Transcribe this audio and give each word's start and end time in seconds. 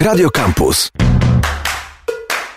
Radio 0.00 0.30
Campus 0.30 0.90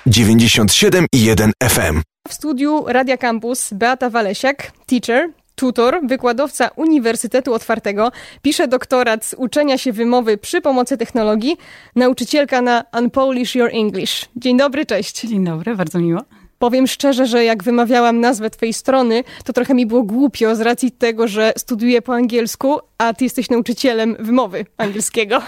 97,1 0.07 1.51
FM. 1.63 2.01
W 2.27 2.33
studiu 2.33 2.83
Radia 2.87 3.17
Campus 3.17 3.73
Beata 3.73 4.09
Walesiak, 4.09 4.71
teacher, 4.85 5.29
tutor, 5.55 5.99
wykładowca 6.03 6.69
Uniwersytetu 6.75 7.53
Otwartego, 7.53 8.11
pisze 8.41 8.67
doktorat 8.67 9.25
z 9.25 9.33
uczenia 9.33 9.77
się 9.77 9.91
wymowy 9.91 10.37
przy 10.37 10.61
pomocy 10.61 10.97
technologii, 10.97 11.57
nauczycielka 11.95 12.61
na 12.61 12.83
Unpolish 12.99 13.55
Your 13.55 13.69
English. 13.73 14.25
Dzień 14.35 14.57
dobry, 14.57 14.85
cześć. 14.85 15.21
Dzień 15.21 15.45
dobry, 15.45 15.75
bardzo 15.75 15.99
miło. 15.99 16.21
Powiem 16.59 16.87
szczerze, 16.87 17.27
że 17.27 17.43
jak 17.43 17.63
wymawiałam 17.63 18.19
nazwę 18.19 18.49
twojej 18.49 18.73
strony, 18.73 19.23
to 19.43 19.53
trochę 19.53 19.73
mi 19.73 19.85
było 19.85 20.03
głupio 20.03 20.55
z 20.55 20.61
racji 20.61 20.91
tego, 20.91 21.27
że 21.27 21.53
studiuję 21.57 22.01
po 22.01 22.15
angielsku, 22.15 22.79
a 22.97 23.13
ty 23.13 23.23
jesteś 23.23 23.49
nauczycielem 23.49 24.15
wymowy 24.19 24.65
angielskiego. 24.77 25.41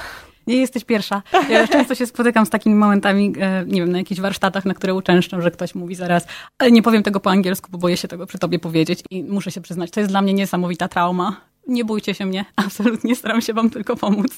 Nie 0.47 0.55
jesteś 0.55 0.83
pierwsza. 0.83 1.21
Ja 1.49 1.67
często 1.77 1.95
się 1.95 2.05
spotykam 2.05 2.45
z 2.45 2.49
takimi 2.49 2.75
momentami, 2.75 3.33
e, 3.39 3.65
nie 3.67 3.81
wiem, 3.81 3.91
na 3.91 3.97
jakichś 3.97 4.21
warsztatach, 4.21 4.65
na 4.65 4.73
które 4.73 4.93
uczęszczam, 4.93 5.41
że 5.41 5.51
ktoś 5.51 5.75
mówi 5.75 5.95
zaraz, 5.95 6.27
ale 6.57 6.71
nie 6.71 6.81
powiem 6.81 7.03
tego 7.03 7.19
po 7.19 7.31
angielsku, 7.31 7.71
bo 7.71 7.77
boję 7.77 7.97
się 7.97 8.07
tego 8.07 8.25
przy 8.25 8.39
tobie 8.39 8.59
powiedzieć 8.59 8.99
i 9.09 9.23
muszę 9.23 9.51
się 9.51 9.61
przyznać, 9.61 9.91
to 9.91 9.99
jest 9.99 10.11
dla 10.11 10.21
mnie 10.21 10.33
niesamowita 10.33 10.87
trauma. 10.87 11.41
Nie 11.67 11.85
bójcie 11.85 12.13
się 12.13 12.25
mnie, 12.25 12.45
absolutnie 12.65 13.15
staram 13.15 13.41
się 13.41 13.53
wam 13.53 13.69
tylko 13.69 13.95
pomóc. 13.95 14.37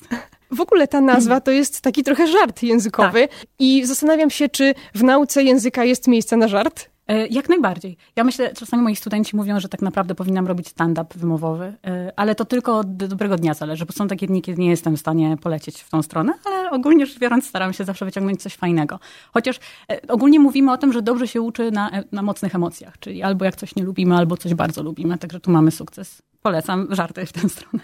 W 0.51 0.61
ogóle 0.61 0.87
ta 0.87 1.01
nazwa 1.01 1.41
to 1.41 1.51
jest 1.51 1.81
taki 1.81 2.03
trochę 2.03 2.27
żart 2.27 2.63
językowy 2.63 3.27
tak. 3.27 3.47
i 3.59 3.85
zastanawiam 3.85 4.29
się, 4.29 4.49
czy 4.49 4.73
w 4.95 5.03
nauce 5.03 5.43
języka 5.43 5.83
jest 5.83 6.07
miejsce 6.07 6.37
na 6.37 6.47
żart? 6.47 6.90
E, 7.07 7.27
jak 7.27 7.49
najbardziej. 7.49 7.97
Ja 8.15 8.23
myślę, 8.23 8.53
czasami 8.53 8.83
moi 8.83 8.95
studenci 8.95 9.35
mówią, 9.35 9.59
że 9.59 9.69
tak 9.69 9.81
naprawdę 9.81 10.15
powinnam 10.15 10.47
robić 10.47 10.67
stand-up 10.67 11.19
wymowowy, 11.19 11.73
e, 11.85 12.13
ale 12.15 12.35
to 12.35 12.45
tylko 12.45 12.77
od 12.77 12.95
dobrego 12.95 13.35
dnia 13.35 13.53
zależy, 13.53 13.85
bo 13.85 13.93
są 13.93 14.07
takie 14.07 14.27
dni, 14.27 14.41
kiedy 14.41 14.61
nie 14.61 14.69
jestem 14.69 14.97
w 14.97 14.99
stanie 14.99 15.37
polecieć 15.37 15.81
w 15.81 15.89
tą 15.89 16.01
stronę, 16.01 16.33
ale 16.45 16.71
ogólnie 16.71 17.05
rzecz 17.05 17.19
biorąc 17.19 17.47
staram 17.47 17.73
się 17.73 17.83
zawsze 17.83 18.05
wyciągnąć 18.05 18.41
coś 18.41 18.55
fajnego. 18.55 18.99
Chociaż 19.33 19.59
e, 19.91 20.07
ogólnie 20.07 20.39
mówimy 20.39 20.71
o 20.71 20.77
tym, 20.77 20.93
że 20.93 21.01
dobrze 21.01 21.27
się 21.27 21.41
uczy 21.41 21.71
na, 21.71 21.91
na 22.11 22.21
mocnych 22.21 22.55
emocjach, 22.55 22.99
czyli 22.99 23.23
albo 23.23 23.45
jak 23.45 23.55
coś 23.55 23.75
nie 23.75 23.83
lubimy, 23.83 24.17
albo 24.17 24.37
coś 24.37 24.53
bardzo 24.53 24.83
lubimy, 24.83 25.17
także 25.17 25.39
tu 25.39 25.51
mamy 25.51 25.71
sukces. 25.71 26.21
Polecam 26.41 26.87
żarty 26.89 27.25
w 27.25 27.33
tę 27.33 27.49
stronę. 27.49 27.83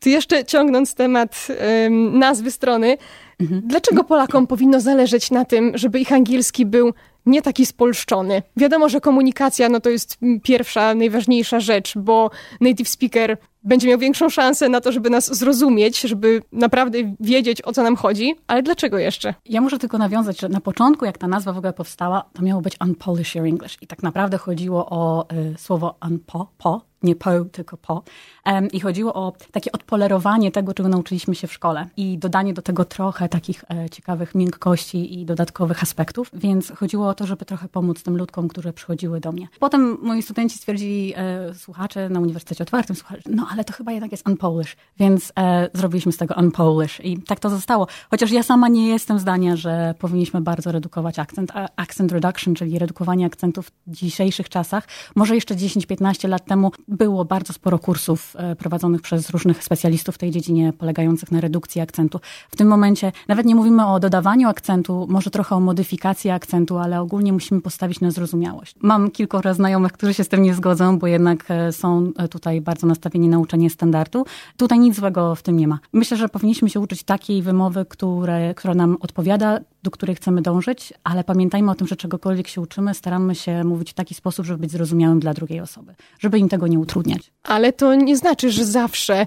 Tu 0.00 0.08
jeszcze 0.08 0.44
ciągnąc 0.44 0.94
temat 0.94 1.48
um, 1.84 2.18
nazwy 2.18 2.50
strony, 2.50 2.96
mhm. 3.40 3.62
dlaczego 3.64 4.04
Polakom 4.04 4.46
powinno 4.46 4.80
zależeć 4.80 5.30
na 5.30 5.44
tym, 5.44 5.72
żeby 5.74 6.00
ich 6.00 6.12
angielski 6.12 6.66
był 6.66 6.92
nie 7.26 7.42
taki 7.42 7.66
spolszczony. 7.66 8.42
Wiadomo, 8.56 8.88
że 8.88 9.00
komunikacja 9.00 9.68
no 9.68 9.80
to 9.80 9.90
jest 9.90 10.18
pierwsza, 10.42 10.94
najważniejsza 10.94 11.60
rzecz, 11.60 11.98
bo 11.98 12.30
native 12.60 12.88
speaker 12.88 13.36
będzie 13.64 13.88
miał 13.88 13.98
większą 13.98 14.28
szansę 14.28 14.68
na 14.68 14.80
to, 14.80 14.92
żeby 14.92 15.10
nas 15.10 15.38
zrozumieć, 15.38 16.00
żeby 16.00 16.42
naprawdę 16.52 16.98
wiedzieć, 17.20 17.62
o 17.62 17.72
co 17.72 17.82
nam 17.82 17.96
chodzi. 17.96 18.34
Ale 18.46 18.62
dlaczego 18.62 18.98
jeszcze? 18.98 19.34
Ja 19.46 19.60
muszę 19.60 19.78
tylko 19.78 19.98
nawiązać, 19.98 20.40
że 20.40 20.48
na 20.48 20.60
początku, 20.60 21.04
jak 21.04 21.18
ta 21.18 21.28
nazwa 21.28 21.52
w 21.52 21.58
ogóle 21.58 21.72
powstała, 21.72 22.24
to 22.32 22.42
miało 22.42 22.62
być 22.62 22.76
Unpolish 22.80 23.34
Your 23.34 23.46
English. 23.46 23.78
I 23.80 23.86
tak 23.86 24.02
naprawdę 24.02 24.38
chodziło 24.38 24.86
o 24.90 25.26
y, 25.32 25.58
słowo 25.58 25.94
unpo, 26.08 26.48
po, 26.58 26.80
nie 27.02 27.16
po, 27.16 27.30
tylko 27.52 27.76
po. 27.76 28.02
Um, 28.46 28.68
I 28.68 28.80
chodziło 28.80 29.14
o 29.14 29.32
takie 29.52 29.72
odpolerowanie 29.72 30.50
tego, 30.50 30.74
czego 30.74 30.88
nauczyliśmy 30.88 31.34
się 31.34 31.46
w 31.46 31.52
szkole 31.52 31.86
i 31.96 32.18
dodanie 32.18 32.54
do 32.54 32.62
tego 32.62 32.84
trochę 32.84 33.23
takich 33.28 33.64
e, 33.70 33.90
ciekawych 33.90 34.34
miękkości 34.34 35.20
i 35.20 35.24
dodatkowych 35.24 35.82
aspektów. 35.82 36.30
Więc 36.34 36.72
chodziło 36.76 37.08
o 37.08 37.14
to, 37.14 37.26
żeby 37.26 37.44
trochę 37.44 37.68
pomóc 37.68 38.02
tym 38.02 38.16
ludkom, 38.16 38.48
które 38.48 38.72
przychodziły 38.72 39.20
do 39.20 39.32
mnie. 39.32 39.48
Potem 39.60 39.98
moi 40.02 40.22
studenci 40.22 40.58
stwierdzili, 40.58 41.12
e, 41.16 41.54
słuchacze 41.54 42.08
na 42.08 42.20
Uniwersytecie 42.20 42.64
Otwartym, 42.64 42.96
słuchacze, 42.96 43.22
no 43.26 43.46
ale 43.50 43.64
to 43.64 43.72
chyba 43.72 43.92
jednak 43.92 44.12
jest 44.12 44.28
unpolish, 44.28 44.76
więc 44.98 45.32
e, 45.38 45.70
zrobiliśmy 45.74 46.12
z 46.12 46.16
tego 46.16 46.34
unpolish 46.38 47.00
i 47.04 47.22
tak 47.22 47.40
to 47.40 47.50
zostało. 47.50 47.86
Chociaż 48.10 48.30
ja 48.30 48.42
sama 48.42 48.68
nie 48.68 48.88
jestem 48.88 49.18
zdania, 49.18 49.56
że 49.56 49.94
powinniśmy 49.98 50.40
bardzo 50.40 50.72
redukować 50.72 51.18
akcent. 51.18 51.52
Accent 51.76 52.12
reduction, 52.12 52.54
czyli 52.54 52.78
redukowanie 52.78 53.26
akcentów 53.26 53.70
w 53.86 53.90
dzisiejszych 53.90 54.48
czasach. 54.48 54.88
Może 55.14 55.34
jeszcze 55.34 55.54
10-15 55.54 56.28
lat 56.28 56.44
temu 56.44 56.72
było 56.88 57.24
bardzo 57.24 57.52
sporo 57.52 57.78
kursów 57.78 58.36
prowadzonych 58.58 59.02
przez 59.02 59.30
różnych 59.30 59.64
specjalistów 59.64 60.14
w 60.14 60.18
tej 60.18 60.30
dziedzinie, 60.30 60.72
polegających 60.72 61.32
na 61.32 61.40
redukcji 61.40 61.80
akcentu. 61.80 62.20
W 62.50 62.56
tym 62.56 62.68
momencie 62.68 63.12
nawet 63.28 63.46
nie 63.46 63.54
mówimy 63.54 63.86
o 63.86 64.00
dodawaniu 64.00 64.48
akcentu, 64.48 65.06
może 65.10 65.30
trochę 65.30 65.56
o 65.56 65.60
modyfikacji 65.60 66.30
akcentu, 66.30 66.78
ale 66.78 67.00
ogólnie 67.00 67.32
musimy 67.32 67.60
postawić 67.60 68.00
na 68.00 68.10
zrozumiałość. 68.10 68.74
Mam 68.80 69.10
kilkoro 69.10 69.54
znajomych, 69.54 69.92
którzy 69.92 70.14
się 70.14 70.24
z 70.24 70.28
tym 70.28 70.42
nie 70.42 70.54
zgodzą, 70.54 70.98
bo 70.98 71.06
jednak 71.06 71.44
e, 71.48 71.72
są 71.72 72.12
e, 72.16 72.28
tutaj 72.28 72.60
bardzo 72.60 72.86
nastawieni 72.86 73.28
na 73.28 73.38
uczenie 73.38 73.70
standardu. 73.70 74.24
Tutaj 74.56 74.78
nic 74.78 74.96
złego 74.96 75.34
w 75.34 75.42
tym 75.42 75.56
nie 75.56 75.68
ma. 75.68 75.78
Myślę, 75.92 76.16
że 76.16 76.28
powinniśmy 76.28 76.70
się 76.70 76.80
uczyć 76.80 77.02
takiej 77.02 77.42
wymowy, 77.42 77.84
które, 77.84 78.54
która 78.54 78.74
nam 78.74 78.96
odpowiada, 79.00 79.60
do 79.82 79.90
której 79.90 80.16
chcemy 80.16 80.42
dążyć, 80.42 80.92
ale 81.04 81.24
pamiętajmy 81.24 81.70
o 81.70 81.74
tym, 81.74 81.86
że 81.86 81.96
czegokolwiek 81.96 82.48
się 82.48 82.60
uczymy, 82.60 82.94
staramy 82.94 83.34
się 83.34 83.64
mówić 83.64 83.90
w 83.90 83.94
taki 83.94 84.14
sposób, 84.14 84.46
żeby 84.46 84.58
być 84.60 84.70
zrozumiałym 84.70 85.20
dla 85.20 85.34
drugiej 85.34 85.60
osoby, 85.60 85.94
żeby 86.18 86.38
im 86.38 86.48
tego 86.48 86.66
nie 86.66 86.78
utrudniać. 86.78 87.32
Ale 87.42 87.72
to 87.72 87.94
nie 87.94 88.16
znaczy, 88.16 88.50
że 88.50 88.64
zawsze 88.64 89.26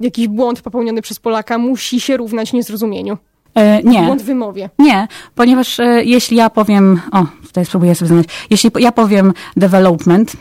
jakiś 0.00 0.28
błąd 0.28 0.60
popełniony 0.60 1.02
przez 1.02 1.18
Polaka 1.18 1.58
musi 1.58 2.00
się 2.00 2.16
równać 2.16 2.52
niezrozumieniu. 2.52 3.18
E, 3.54 3.82
nie. 3.82 4.02
Błąd 4.02 4.22
w 4.22 4.24
wymowie. 4.24 4.70
Nie, 4.78 5.08
ponieważ 5.34 5.80
e, 5.80 6.04
jeśli 6.04 6.36
ja 6.36 6.50
powiem, 6.50 7.00
o, 7.12 7.26
tutaj 7.46 7.64
spróbuję 7.64 7.94
sobie 7.94 8.08
znaleźć, 8.08 8.28
jeśli 8.50 8.70
ja 8.78 8.92
powiem 8.92 9.32
development, 9.56 10.32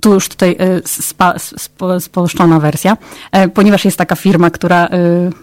tu 0.00 0.14
już 0.14 0.28
tutaj 0.28 0.56
e, 0.58 0.80
spa, 0.84 1.34
spo, 1.38 2.00
spolszczona 2.00 2.60
wersja, 2.60 2.96
ponieważ 3.54 3.84
jest 3.84 3.96
taka 3.96 4.16
firma, 4.16 4.50
która 4.50 4.88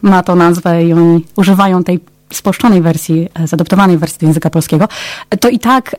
ma 0.02 0.24
tą 0.24 0.36
nazwę 0.36 0.84
i 0.84 0.94
oni 0.94 1.26
używają 1.36 1.84
tej 1.84 2.00
spolszczonej 2.34 2.82
wersji, 2.82 3.30
zadoptowanej 3.46 3.98
wersji 3.98 4.20
do 4.20 4.28
języka 4.28 4.50
polskiego, 4.50 4.88
to 5.40 5.50
i 5.50 5.60
tak 5.60 5.96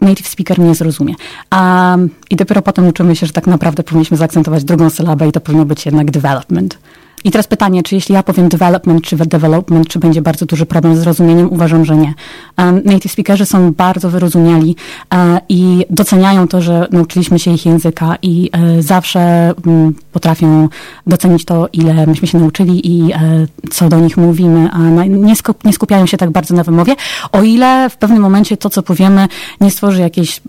native 0.00 0.28
speaker 0.28 0.58
nie 0.58 0.74
zrozumie. 0.74 1.14
A, 1.50 1.96
I 2.30 2.36
dopiero 2.36 2.62
potem 2.62 2.88
uczymy 2.88 3.16
się, 3.16 3.26
że 3.26 3.32
tak 3.32 3.46
naprawdę 3.46 3.82
powinniśmy 3.82 4.16
zaakcentować 4.16 4.64
drugą 4.64 4.90
sylabę 4.90 5.28
i 5.28 5.32
to 5.32 5.40
powinno 5.40 5.64
być 5.64 5.86
jednak 5.86 6.10
development. 6.10 6.78
I 7.26 7.30
teraz 7.30 7.46
pytanie, 7.46 7.82
czy 7.82 7.94
jeśli 7.94 8.14
ja 8.14 8.22
powiem 8.22 8.48
development 8.48 9.02
czy 9.02 9.16
development, 9.16 9.88
czy 9.88 9.98
będzie 9.98 10.22
bardzo 10.22 10.46
duży 10.46 10.66
problem 10.66 10.96
z 10.96 10.98
zrozumieniem? 10.98 11.52
Uważam, 11.52 11.84
że 11.84 11.96
nie. 11.96 12.14
Um, 12.58 12.82
native 12.84 13.12
speakerzy 13.12 13.46
są 13.46 13.72
bardzo 13.72 14.10
wyrozumiali 14.10 14.76
uh, 15.14 15.18
i 15.48 15.86
doceniają 15.90 16.48
to, 16.48 16.62
że 16.62 16.86
nauczyliśmy 16.90 17.38
się 17.38 17.50
ich 17.50 17.66
języka 17.66 18.16
i 18.22 18.50
uh, 18.54 18.82
zawsze 18.82 19.52
um, 19.66 19.94
potrafią 20.12 20.68
docenić 21.06 21.44
to, 21.44 21.68
ile 21.72 22.06
myśmy 22.06 22.28
się 22.28 22.38
nauczyli 22.38 22.96
i 22.96 23.12
uh, 23.12 23.70
co 23.70 23.88
do 23.88 24.00
nich 24.00 24.16
mówimy, 24.16 24.68
a 24.72 24.78
na, 24.78 25.04
nie, 25.04 25.36
skup, 25.36 25.64
nie, 25.64 25.72
skupiają 25.72 26.06
się 26.06 26.16
tak 26.16 26.30
bardzo 26.30 26.54
na 26.54 26.64
wymowie, 26.64 26.94
o 27.32 27.42
ile 27.42 27.90
w 27.90 27.96
pewnym 27.96 28.22
momencie 28.22 28.56
to, 28.56 28.70
co 28.70 28.82
powiemy, 28.82 29.28
nie 29.60 29.70
stworzy 29.70 30.00
jakichś 30.00 30.40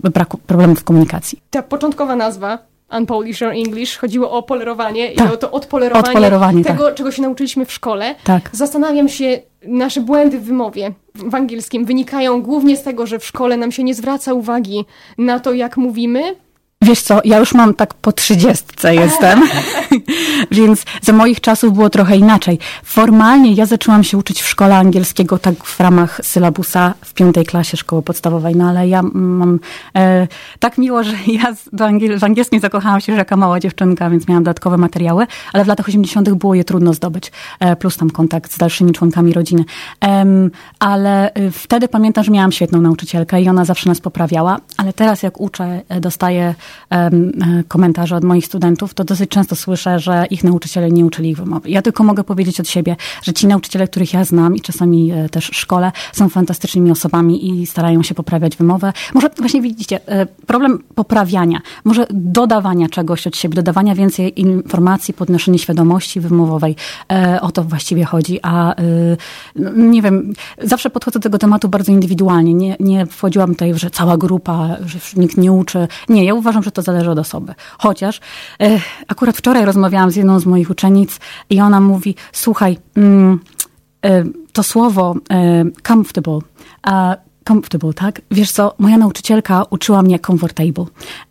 problemów 0.46 0.80
w 0.80 0.84
komunikacji. 0.84 1.38
Ta 1.50 1.62
początkowa 1.62 2.16
nazwa 2.16 2.67
Unpolish 2.90 3.42
or 3.42 3.52
English, 3.52 3.96
chodziło 3.96 4.30
o 4.30 4.42
polerowanie 4.42 5.12
tak. 5.12 5.30
i 5.30 5.32
o 5.32 5.36
to 5.36 5.50
odpolerowanie, 5.50 6.08
odpolerowanie 6.08 6.64
tego, 6.64 6.84
tak. 6.84 6.94
czego 6.94 7.12
się 7.12 7.22
nauczyliśmy 7.22 7.66
w 7.66 7.72
szkole. 7.72 8.14
Tak. 8.24 8.50
Zastanawiam 8.52 9.08
się, 9.08 9.40
nasze 9.66 10.00
błędy 10.00 10.38
w 10.38 10.44
wymowie 10.44 10.92
w 11.14 11.34
angielskim 11.34 11.84
wynikają 11.84 12.42
głównie 12.42 12.76
z 12.76 12.82
tego, 12.82 13.06
że 13.06 13.18
w 13.18 13.24
szkole 13.24 13.56
nam 13.56 13.72
się 13.72 13.84
nie 13.84 13.94
zwraca 13.94 14.34
uwagi 14.34 14.84
na 15.18 15.40
to, 15.40 15.52
jak 15.52 15.76
mówimy, 15.76 16.36
Wiesz 16.82 17.02
co, 17.02 17.20
ja 17.24 17.38
już 17.38 17.54
mam 17.54 17.74
tak 17.74 17.94
po 17.94 18.12
trzydziestce 18.12 18.94
jestem, 18.94 19.42
więc 20.50 20.84
za 21.02 21.12
moich 21.12 21.40
czasów 21.40 21.74
było 21.74 21.90
trochę 21.90 22.16
inaczej. 22.16 22.58
Formalnie 22.84 23.52
ja 23.52 23.66
zaczęłam 23.66 24.04
się 24.04 24.18
uczyć 24.18 24.42
w 24.42 24.48
szkole 24.48 24.76
angielskiego 24.76 25.38
tak 25.38 25.54
w 25.64 25.80
ramach 25.80 26.20
sylabusa 26.22 26.94
w 27.00 27.14
piątej 27.14 27.44
klasie 27.44 27.76
szkoły 27.76 28.02
podstawowej, 28.02 28.56
no 28.56 28.68
ale 28.68 28.88
ja 28.88 29.02
mam 29.12 29.60
e, 29.96 30.28
tak 30.58 30.78
miło, 30.78 31.04
że 31.04 31.12
ja 31.26 31.54
do 31.72 31.86
angiel 31.86 32.18
w 32.18 32.24
angielskim 32.24 32.60
zakochałam 32.60 33.00
się, 33.00 33.12
że 33.12 33.18
jaka 33.18 33.36
mała 33.36 33.60
dziewczynka, 33.60 34.10
więc 34.10 34.28
miałam 34.28 34.44
dodatkowe 34.44 34.76
materiały, 34.76 35.26
ale 35.52 35.64
w 35.64 35.68
latach 35.68 35.88
80. 35.88 36.30
było 36.30 36.54
je 36.54 36.64
trudno 36.64 36.94
zdobyć, 36.94 37.32
e, 37.60 37.76
plus 37.76 37.96
tam 37.96 38.10
kontakt 38.10 38.52
z 38.52 38.58
dalszymi 38.58 38.92
członkami 38.92 39.32
rodziny. 39.32 39.64
E, 40.04 40.24
ale 40.78 41.30
wtedy 41.52 41.88
pamiętam, 41.88 42.24
że 42.24 42.30
miałam 42.30 42.52
świetną 42.52 42.80
nauczycielkę 42.80 43.42
i 43.42 43.48
ona 43.48 43.64
zawsze 43.64 43.88
nas 43.88 44.00
poprawiała, 44.00 44.58
ale 44.76 44.92
teraz 44.92 45.22
jak 45.22 45.40
uczę, 45.40 45.82
e, 45.88 46.00
dostaję 46.00 46.54
komentarze 47.68 48.16
od 48.16 48.24
moich 48.24 48.46
studentów, 48.46 48.94
to 48.94 49.04
dosyć 49.04 49.30
często 49.30 49.56
słyszę, 49.56 49.98
że 49.98 50.26
ich 50.30 50.44
nauczyciele 50.44 50.90
nie 50.90 51.04
uczyli 51.04 51.30
ich 51.30 51.36
wymowy. 51.36 51.70
Ja 51.70 51.82
tylko 51.82 52.04
mogę 52.04 52.24
powiedzieć 52.24 52.60
od 52.60 52.68
siebie, 52.68 52.96
że 53.22 53.32
ci 53.32 53.46
nauczyciele, 53.46 53.88
których 53.88 54.12
ja 54.12 54.24
znam 54.24 54.56
i 54.56 54.60
czasami 54.60 55.12
e, 55.12 55.28
też 55.28 55.44
szkole, 55.44 55.92
są 56.12 56.28
fantastycznymi 56.28 56.90
osobami 56.90 57.60
i 57.60 57.66
starają 57.66 58.02
się 58.02 58.14
poprawiać 58.14 58.56
wymowę. 58.56 58.92
Może 59.14 59.30
właśnie 59.38 59.62
widzicie, 59.62 60.08
e, 60.08 60.26
problem 60.26 60.78
poprawiania, 60.94 61.60
może 61.84 62.06
dodawania 62.10 62.88
czegoś 62.88 63.26
od 63.26 63.36
siebie, 63.36 63.54
dodawania 63.54 63.94
więcej 63.94 64.40
informacji, 64.40 65.14
podnoszenie 65.14 65.58
świadomości 65.58 66.20
wymowowej. 66.20 66.76
O 67.40 67.52
to 67.52 67.64
właściwie 67.64 68.04
chodzi. 68.04 68.38
A 68.42 68.74
nie 69.76 70.02
wiem, 70.02 70.32
zawsze 70.62 70.90
podchodzę 70.90 71.18
do 71.18 71.22
tego 71.22 71.38
tematu 71.38 71.68
bardzo 71.68 71.92
indywidualnie. 71.92 72.54
Nie, 72.54 72.76
nie 72.80 73.06
wchodziłam 73.06 73.50
tutaj, 73.50 73.78
że 73.78 73.90
cała 73.90 74.16
grupa, 74.16 74.76
że 74.86 74.98
nikt 75.16 75.36
nie 75.36 75.52
uczy. 75.52 75.88
Nie, 76.08 76.24
ja 76.24 76.34
uważam, 76.34 76.57
że 76.62 76.70
to 76.70 76.82
zależy 76.82 77.10
od 77.10 77.18
osoby. 77.18 77.54
Chociaż 77.78 78.20
e, 78.62 78.80
akurat 79.08 79.36
wczoraj 79.36 79.64
rozmawiałam 79.64 80.10
z 80.10 80.16
jedną 80.16 80.40
z 80.40 80.46
moich 80.46 80.70
uczennic 80.70 81.20
i 81.50 81.60
ona 81.60 81.80
mówi, 81.80 82.14
słuchaj, 82.32 82.78
mm, 82.96 83.40
to 84.52 84.62
słowo 84.62 85.14
comfortable 85.86 86.38
comfortable, 87.48 87.92
tak? 87.92 88.20
Wiesz 88.30 88.52
co, 88.52 88.74
moja 88.78 88.98
nauczycielka 88.98 89.64
uczyła 89.70 90.02
mnie 90.02 90.18
comfortable. 90.18 90.84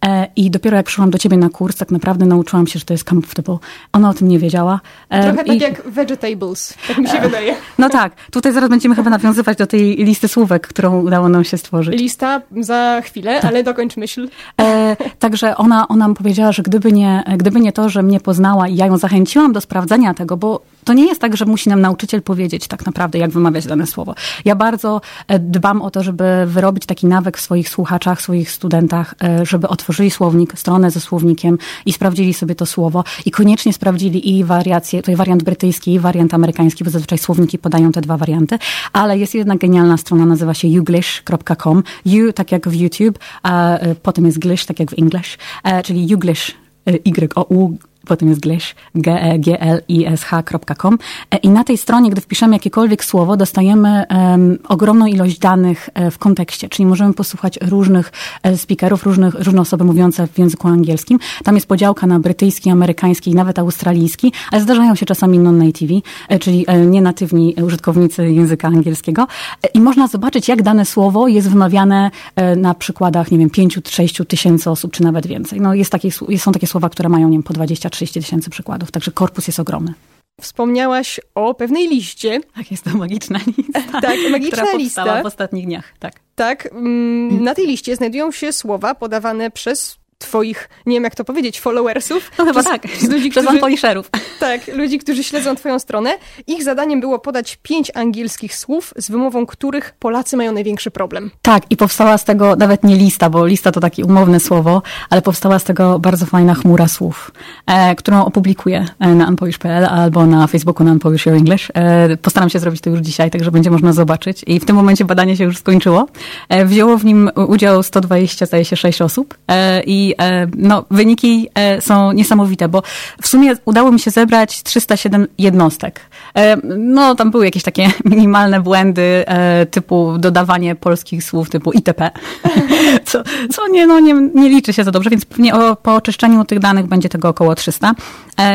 E, 0.05 0.27
I 0.35 0.51
dopiero 0.51 0.77
jak 0.77 0.85
przyszłam 0.85 1.09
do 1.09 1.17
ciebie 1.17 1.37
na 1.37 1.49
kurs, 1.49 1.75
tak 1.75 1.91
naprawdę 1.91 2.25
nauczyłam 2.25 2.67
się, 2.67 2.79
że 2.79 2.85
to 2.85 2.93
jest 2.93 3.09
comfortable. 3.09 3.57
Ona 3.93 4.09
o 4.09 4.13
tym 4.13 4.27
nie 4.27 4.39
wiedziała. 4.39 4.79
E, 5.09 5.23
Trochę 5.23 5.45
tak 5.45 5.61
jak 5.61 5.89
vegetables, 5.89 6.73
tak 6.87 6.97
mi 6.97 7.07
się 7.07 7.17
e, 7.17 7.21
wydaje. 7.21 7.55
No 7.77 7.89
tak, 7.89 8.15
tutaj 8.31 8.53
zaraz 8.53 8.69
będziemy 8.69 8.95
chyba 8.95 9.09
nawiązywać 9.09 9.57
do 9.57 9.67
tej 9.67 9.95
listy 9.95 10.27
słówek, 10.27 10.67
którą 10.67 11.01
udało 11.01 11.29
nam 11.29 11.43
się 11.43 11.57
stworzyć. 11.57 11.99
Lista 11.99 12.41
za 12.61 13.01
chwilę, 13.03 13.41
ale 13.41 13.63
dokończ 13.63 13.97
myśl. 13.97 14.29
E, 14.61 14.95
także 15.19 15.57
ona, 15.57 15.87
ona 15.87 16.07
mi 16.07 16.15
powiedziała, 16.15 16.51
że 16.51 16.63
gdyby 16.63 16.91
nie, 16.91 17.23
gdyby 17.37 17.59
nie 17.59 17.71
to, 17.71 17.89
że 17.89 18.03
mnie 18.03 18.19
poznała 18.19 18.67
i 18.67 18.75
ja 18.75 18.85
ją 18.85 18.97
zachęciłam 18.97 19.53
do 19.53 19.61
sprawdzenia 19.61 20.13
tego, 20.13 20.37
bo 20.37 20.61
to 20.87 20.93
nie 20.93 21.05
jest 21.05 21.21
tak, 21.21 21.37
że 21.37 21.45
musi 21.45 21.69
nam 21.69 21.81
nauczyciel 21.81 22.21
powiedzieć 22.21 22.67
tak 22.67 22.85
naprawdę, 22.85 23.19
jak 23.19 23.31
wymawiać 23.31 23.67
dane 23.67 23.87
słowo. 23.87 24.15
Ja 24.45 24.55
bardzo 24.55 25.01
e, 25.27 25.39
dbam 25.39 25.81
o 25.81 25.91
to, 25.91 26.03
żeby 26.03 26.23
wyrobić 26.45 26.85
taki 26.85 27.07
nawyk 27.07 27.37
w 27.37 27.41
swoich 27.41 27.69
słuchaczach, 27.69 28.21
swoich 28.21 28.51
studentach, 28.51 29.15
e, 29.23 29.45
żeby 29.45 29.67
otworzyli 29.67 30.11
słownik, 30.11 30.59
stronę 30.59 30.91
ze 30.91 30.99
słownikiem 30.99 31.57
i 31.85 31.93
sprawdzili 31.93 32.33
sobie 32.33 32.55
to 32.55 32.65
słowo 32.65 33.03
i 33.25 33.31
koniecznie 33.31 33.73
sprawdzili 33.73 34.37
i 34.37 34.43
wariacje, 34.43 35.01
tutaj 35.01 35.15
wariant 35.15 35.43
brytyjski 35.43 35.93
i 35.93 35.99
wariant 35.99 36.33
amerykański, 36.33 36.83
bo 36.83 36.89
zazwyczaj 36.89 37.17
słowniki 37.17 37.57
podają 37.57 37.91
te 37.91 38.01
dwa 38.01 38.17
warianty, 38.17 38.59
ale 38.93 39.17
jest 39.17 39.35
jedna 39.35 39.55
genialna 39.55 39.97
strona, 39.97 40.25
nazywa 40.25 40.53
się 40.53 40.67
youglish.com. 40.67 41.83
You, 42.05 42.33
tak 42.33 42.51
jak 42.51 42.69
w 42.69 42.75
YouTube, 42.75 43.19
a 43.43 43.77
e, 43.77 43.95
potem 43.95 44.25
jest 44.25 44.39
glish, 44.39 44.65
tak 44.65 44.79
jak 44.79 44.91
w 44.91 44.99
English, 44.99 45.37
czyli 45.83 46.07
youglish 46.07 46.55
Y-O-U 46.87 47.77
potem 48.07 48.29
jest 48.29 48.41
glish, 48.41 48.75
g-l-i-s-h.com 48.95 50.97
e, 51.31 51.37
i 51.37 51.49
na 51.49 51.63
tej 51.63 51.77
stronie, 51.77 52.09
gdy 52.09 52.21
wpiszemy 52.21 52.55
jakiekolwiek 52.55 53.05
słowo, 53.05 53.37
dostajemy 53.37 54.05
um, 54.09 54.57
ogromną 54.67 55.05
ilość 55.05 55.39
danych 55.39 55.89
e, 55.93 56.11
w 56.11 56.17
kontekście, 56.17 56.69
czyli 56.69 56.85
możemy 56.85 57.13
posłuchać 57.13 57.59
różnych 57.61 58.11
e, 58.43 58.57
speakerów, 58.57 59.03
różnych, 59.03 59.33
różne 59.33 59.61
osoby 59.61 59.83
mówiące 59.83 60.27
w 60.27 60.39
języku 60.39 60.67
angielskim. 60.67 61.19
Tam 61.43 61.55
jest 61.55 61.67
podziałka 61.67 62.07
na 62.07 62.19
brytyjski, 62.19 62.69
amerykański 62.69 63.31
i 63.31 63.35
nawet 63.35 63.59
australijski, 63.59 64.31
ale 64.51 64.61
zdarzają 64.61 64.95
się 64.95 65.05
czasami 65.05 65.39
non-nativi, 65.39 66.03
czyli 66.39 66.65
nienatywni 66.85 67.55
użytkownicy 67.65 68.31
języka 68.31 68.67
angielskiego 68.67 69.27
i 69.73 69.81
można 69.81 70.07
zobaczyć, 70.07 70.47
jak 70.47 70.61
dane 70.61 70.85
słowo 70.85 71.27
jest 71.27 71.49
wymawiane 71.49 72.11
na 72.57 72.73
przykładach, 72.73 73.31
nie 73.31 73.37
wiem, 73.37 73.49
5-6 73.49 74.25
tysięcy 74.25 74.69
osób, 74.69 74.91
czy 74.91 75.03
nawet 75.03 75.27
więcej. 75.27 75.61
No 75.61 75.73
jest 75.73 75.91
takie, 75.91 76.11
są 76.37 76.51
takie 76.51 76.67
słowa, 76.67 76.89
które 76.89 77.09
mają, 77.09 77.29
nie 77.29 77.37
wiem, 77.37 77.43
po 77.43 77.53
20 77.53 77.89
30 77.97 78.19
tysięcy 78.21 78.49
przykładów, 78.49 78.91
także 78.91 79.11
korpus 79.11 79.47
jest 79.47 79.59
ogromny. 79.59 79.93
Wspomniałaś 80.41 81.19
o 81.35 81.53
pewnej 81.53 81.87
liście. 81.87 82.41
Tak, 82.55 82.71
jest 82.71 82.83
to 82.83 82.97
magiczna 82.97 83.39
lista. 83.57 83.81
tak, 84.01 84.17
magiczna 84.31 84.63
która 84.63 84.77
lista. 84.77 85.23
w 85.23 85.25
ostatnich 85.25 85.65
dniach, 85.65 85.93
tak. 85.99 86.19
Tak, 86.35 86.69
mm, 86.71 87.43
na 87.43 87.55
tej 87.55 87.67
liście 87.67 87.95
znajdują 87.95 88.31
się 88.31 88.53
słowa 88.53 88.95
podawane 88.95 89.51
przez 89.51 89.97
twoich, 90.17 90.69
nie 90.85 90.95
wiem 90.95 91.03
jak 91.03 91.15
to 91.15 91.23
powiedzieć, 91.23 91.59
followersów. 91.59 92.31
No 92.37 92.45
chyba 92.45 92.63
tak, 92.63 92.87
z 92.99 93.09
ludzi, 93.13 93.29
przez 93.29 93.45
którzy, 93.45 93.59
poliszerów. 93.59 94.09
Tak, 94.39 94.67
ludzi, 94.67 94.99
którzy 94.99 95.23
śledzą 95.23 95.55
twoją 95.55 95.79
stronę. 95.79 96.09
Ich 96.47 96.63
zadaniem 96.63 96.99
było 96.99 97.19
podać 97.19 97.59
pięć 97.63 97.91
angielskich 97.95 98.55
słów, 98.55 98.93
z 98.97 99.11
wymową 99.11 99.45
których 99.45 99.93
Polacy 99.99 100.37
mają 100.37 100.51
największy 100.51 100.91
problem. 100.91 101.31
Tak, 101.41 101.63
i 101.69 101.77
powstała 101.77 102.17
z 102.17 102.23
tego 102.25 102.55
nawet 102.55 102.83
nie 102.83 102.95
lista, 102.95 103.29
bo 103.29 103.45
lista 103.45 103.71
to 103.71 103.79
takie 103.79 104.05
umowne 104.05 104.39
słowo, 104.39 104.81
ale 105.09 105.21
powstała 105.21 105.59
z 105.59 105.63
tego 105.63 105.99
bardzo 105.99 106.25
fajna 106.25 106.53
chmura 106.53 106.87
słów, 106.87 107.31
e, 107.65 107.95
którą 107.95 108.25
opublikuję 108.25 108.85
e, 108.99 109.07
na 109.07 109.27
unpolish.pl 109.27 109.85
albo 109.85 110.25
na 110.25 110.47
Facebooku 110.47 110.85
na 110.85 110.91
Unpolish 110.91 111.25
Your 111.25 111.35
English. 111.35 111.71
E, 111.73 112.17
postaram 112.17 112.49
się 112.49 112.59
zrobić 112.59 112.81
to 112.81 112.89
już 112.89 112.99
dzisiaj, 112.99 113.31
także 113.31 113.51
będzie 113.51 113.71
można 113.71 113.93
zobaczyć. 113.93 114.43
I 114.47 114.59
w 114.59 114.65
tym 114.65 114.75
momencie 114.75 115.05
badanie 115.05 115.37
się 115.37 115.43
już 115.43 115.57
skończyło. 115.57 116.07
E, 116.49 116.65
wzięło 116.65 116.97
w 116.97 117.05
nim 117.05 117.29
udział 117.47 117.83
120, 117.83 118.45
zdaje 118.45 118.65
się, 118.65 118.75
6 118.75 119.01
osób 119.01 119.37
e, 119.51 119.81
i 120.07 120.15
E, 120.21 120.47
no, 120.57 120.85
wyniki 120.91 121.49
e, 121.55 121.81
są 121.81 122.11
niesamowite, 122.11 122.69
bo 122.69 122.83
w 123.21 123.27
sumie 123.27 123.53
udało 123.65 123.91
mi 123.91 123.99
się 123.99 124.11
zebrać 124.11 124.63
307 124.63 125.27
jednostek. 125.37 125.99
E, 126.35 126.57
no, 126.77 127.15
tam 127.15 127.31
były 127.31 127.45
jakieś 127.45 127.63
takie 127.63 127.87
minimalne 128.05 128.61
błędy 128.61 129.25
typu 129.71 130.17
dodawanie 130.17 130.75
polskich 130.75 131.23
słów 131.23 131.49
typu 131.49 131.71
ITP, 131.71 132.11
co, 133.05 133.23
co 133.51 133.67
nie, 133.67 133.87
no, 133.87 133.99
nie, 133.99 134.13
nie 134.13 134.49
liczy 134.49 134.73
się 134.73 134.83
za 134.83 134.91
dobrze, 134.91 135.09
więc 135.09 135.25
pewnie 135.25 135.55
o, 135.55 135.75
po 135.75 135.95
oczyszczeniu 135.95 136.45
tych 136.45 136.59
danych 136.59 136.87
będzie 136.87 137.09
tego 137.09 137.29
około 137.29 137.55
300. 137.55 137.93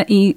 I, 0.09 0.35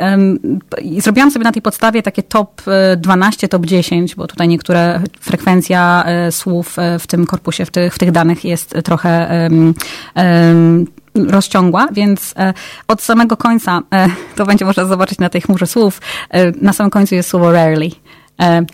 I 0.82 1.02
zrobiłam 1.02 1.32
sobie 1.32 1.44
na 1.44 1.52
tej 1.52 1.62
podstawie 1.62 2.04
takie 2.04 2.24
top 2.24 2.62
12, 2.98 3.48
top 3.48 3.66
10, 3.66 4.16
bo 4.16 4.28
tutaj 4.28 4.48
niektóre 4.48 5.02
frekwencja 5.20 6.06
słów 6.32 6.78
w 7.00 7.08
tym 7.08 7.26
korpusie, 7.26 7.66
w 7.66 7.72
tych, 7.72 7.94
w 7.94 8.00
tych 8.00 8.12
danych 8.12 8.46
jest 8.46 8.76
trochę 8.84 9.28
um, 9.50 9.74
um, 10.16 10.86
rozciągła, 11.16 11.88
więc 11.92 12.34
e, 12.38 12.54
od 12.88 13.02
samego 13.02 13.38
końca, 13.38 13.82
e, 13.94 14.08
to 14.36 14.46
będzie 14.46 14.66
można 14.66 14.86
zobaczyć 14.86 15.20
na 15.20 15.30
tej 15.30 15.42
chmurze 15.42 15.68
słów, 15.68 16.02
e, 16.30 16.52
na 16.52 16.74
samym 16.74 16.90
końcu 16.90 17.16
jest 17.16 17.30
słowo 17.30 17.52
rarely 17.52 17.90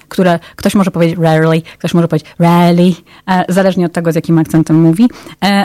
które 0.07 0.39
ktoś 0.55 0.75
może 0.75 0.91
powiedzieć 0.91 1.19
rarely, 1.19 1.61
ktoś 1.61 1.93
może 1.93 2.07
powiedzieć 2.07 2.29
rarely, 2.39 2.93
zależnie 3.49 3.85
od 3.85 3.93
tego, 3.93 4.11
z 4.11 4.15
jakim 4.15 4.39
akcentem 4.39 4.81
mówi, 4.81 5.09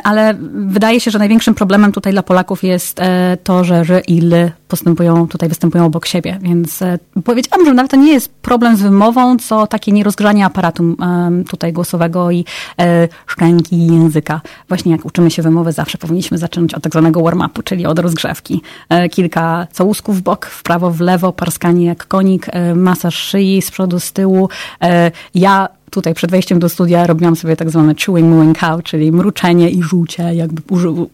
ale 0.04 0.34
wydaje 0.54 1.00
się, 1.00 1.10
że 1.10 1.18
największym 1.18 1.54
problemem 1.54 1.92
tutaj 1.92 2.12
dla 2.12 2.22
Polaków 2.22 2.64
jest 2.64 3.00
to, 3.44 3.64
że 3.64 3.76
r 3.76 4.02
i 4.06 4.18
l 4.18 4.50
postępują, 4.68 5.28
tutaj 5.28 5.48
występują 5.48 5.86
obok 5.86 6.06
siebie, 6.06 6.38
więc 6.42 6.82
e, 6.82 6.98
powiedziałam, 7.24 7.66
że 7.66 7.74
nawet 7.74 7.90
to 7.90 7.96
nie 7.96 8.12
jest 8.12 8.34
problem 8.34 8.76
z 8.76 8.82
wymową, 8.82 9.36
co 9.36 9.66
takie 9.66 9.92
nierozgrzanie 9.92 10.46
aparatu 10.46 10.96
tutaj 11.48 11.72
głosowego 11.72 12.30
i 12.30 12.44
e, 12.80 13.08
szczęki 13.26 13.86
języka. 13.86 14.40
Właśnie 14.68 14.92
jak 14.92 15.04
uczymy 15.04 15.30
się 15.30 15.42
wymowy, 15.42 15.72
zawsze 15.72 15.98
powinniśmy 15.98 16.38
zacząć 16.38 16.74
od 16.74 16.82
tak 16.82 16.92
zwanego 16.92 17.20
warm-upu, 17.20 17.62
czyli 17.64 17.86
od 17.86 17.98
rozgrzewki. 17.98 18.62
E, 18.88 19.08
kilka 19.08 19.66
całusków 19.72 20.18
w 20.18 20.22
bok, 20.22 20.46
w 20.46 20.62
prawo, 20.62 20.90
w 20.90 21.00
lewo, 21.00 21.32
parskanie 21.32 21.86
jak 21.86 22.06
konik, 22.06 22.46
masaż 22.74 23.14
szyi 23.14 23.62
z 23.62 23.70
przodu, 23.70 24.00
z 24.00 24.12
tyłu. 24.12 24.48
Ja 25.34 25.68
tutaj 25.90 26.14
przed 26.14 26.30
wejściem 26.30 26.58
do 26.58 26.68
studia 26.68 27.06
robiłam 27.06 27.36
sobie 27.36 27.56
tak 27.56 27.70
zwane 27.70 27.94
chewing, 27.94 28.28
mooing 28.28 28.58
cow, 28.58 28.82
czyli 28.82 29.12
mruczenie 29.12 29.70
i 29.70 29.82
żółcie, 29.82 30.34
jakby 30.34 30.62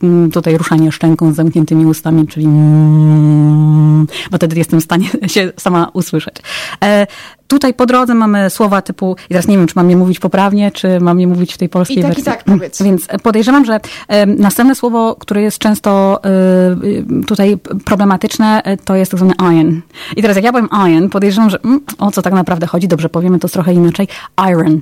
mm, 0.02 0.30
tutaj 0.30 0.58
ruszanie 0.58 0.92
szczęką 0.92 1.32
z 1.32 1.36
zamkniętymi 1.36 1.86
ustami, 1.86 2.26
czyli 2.26 2.46
mm, 2.46 4.06
bo 4.30 4.36
wtedy 4.36 4.58
jestem 4.58 4.80
w 4.80 4.84
stanie 4.84 5.08
się 5.34 5.52
sama 5.58 5.90
usłyszeć. 5.92 6.36
E, 6.84 7.06
tutaj 7.48 7.74
po 7.74 7.86
drodze 7.86 8.14
mamy 8.14 8.50
słowa 8.50 8.82
typu, 8.82 9.16
i 9.24 9.28
teraz 9.28 9.48
nie 9.48 9.56
wiem, 9.56 9.66
czy 9.66 9.72
mam 9.76 9.90
je 9.90 9.96
mówić 9.96 10.18
poprawnie, 10.18 10.70
czy 10.70 11.00
mam 11.00 11.20
je 11.20 11.26
mówić 11.26 11.54
w 11.54 11.58
tej 11.58 11.68
polskiej 11.68 11.98
I 11.98 12.02
tak, 12.02 12.08
wersji. 12.08 12.22
I 12.22 12.24
tak, 12.24 12.44
powiedz. 12.44 12.82
Więc 12.86 13.06
podejrzewam, 13.22 13.64
że 13.64 13.80
następne 14.26 14.74
słowo, 14.74 15.16
które 15.18 15.42
jest 15.42 15.58
często 15.58 16.20
e, 16.24 16.28
tutaj 17.26 17.58
problematyczne, 17.84 18.62
e, 18.62 18.76
to 18.76 18.94
jest 18.94 19.10
tak 19.10 19.20
zwany 19.20 19.34
iron. 19.60 19.80
I 20.16 20.22
teraz 20.22 20.36
jak 20.36 20.44
ja 20.44 20.52
powiem 20.52 20.68
iron, 20.88 21.10
podejrzewam, 21.10 21.50
że 21.50 21.58
mm, 21.64 21.80
o 21.98 22.10
co 22.10 22.22
tak 22.22 22.32
naprawdę 22.32 22.66
chodzi, 22.66 22.88
dobrze 22.88 23.08
powiemy 23.08 23.38
to 23.38 23.48
trochę 23.48 23.74
inaczej, 23.74 24.08
iron. 24.50 24.80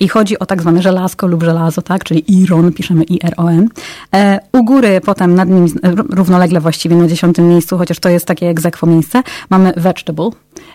I 0.00 0.08
chodzi 0.08 0.38
o 0.38 0.46
tak 0.46 0.62
zwane 0.62 0.82
żelazko 0.82 1.26
lub 1.26 1.42
żelazo, 1.42 1.82
tak? 1.82 2.04
czyli 2.04 2.42
iron, 2.42 2.72
piszemy 2.72 3.04
I-R-O-N. 3.04 3.68
E, 4.14 4.40
u 4.52 4.64
góry, 4.64 5.00
potem 5.04 5.34
nad 5.34 5.48
nim, 5.48 5.66
równolegle 6.10 6.60
właściwie 6.60 6.96
na 6.96 7.08
dziesiątym 7.08 7.48
miejscu, 7.48 7.78
chociaż 7.78 7.98
to 7.98 8.08
jest 8.08 8.26
takie 8.26 8.48
egzekwo 8.48 8.86
miejsce, 8.86 9.22
mamy 9.50 9.72
vegetable. 9.76 10.30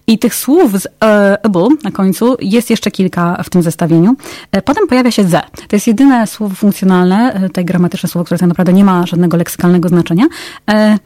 I 0.08 0.20
tych 0.20 0.36
słów 0.36 0.82
z 0.82 0.88
e, 1.04 1.38
able 1.46 1.68
na 1.84 1.92
końcu 1.92 2.38
jest 2.42 2.70
jeszcze 2.70 2.92
kilka 2.92 3.44
w 3.44 3.50
tym 3.50 3.62
zestawieniu. 3.62 4.16
E, 4.52 4.62
potem 4.62 4.88
pojawia 4.88 5.12
się 5.12 5.24
ze. 5.24 5.42
To 5.68 5.76
jest 5.76 5.88
jedyne 5.88 6.28
słowo 6.28 6.56
funkcjonalne, 6.56 7.34
e, 7.34 7.50
te 7.50 7.64
gramatyczne 7.64 8.10
słowo, 8.10 8.26
które 8.26 8.38
tak 8.38 8.50
naprawdę 8.50 8.74
nie 8.74 8.84
ma 8.84 9.06
żadnego 9.06 9.38
leksykalnego 9.38 9.90
znaczenia. 9.90 10.26
E, 10.72 10.80
E, 10.80 10.98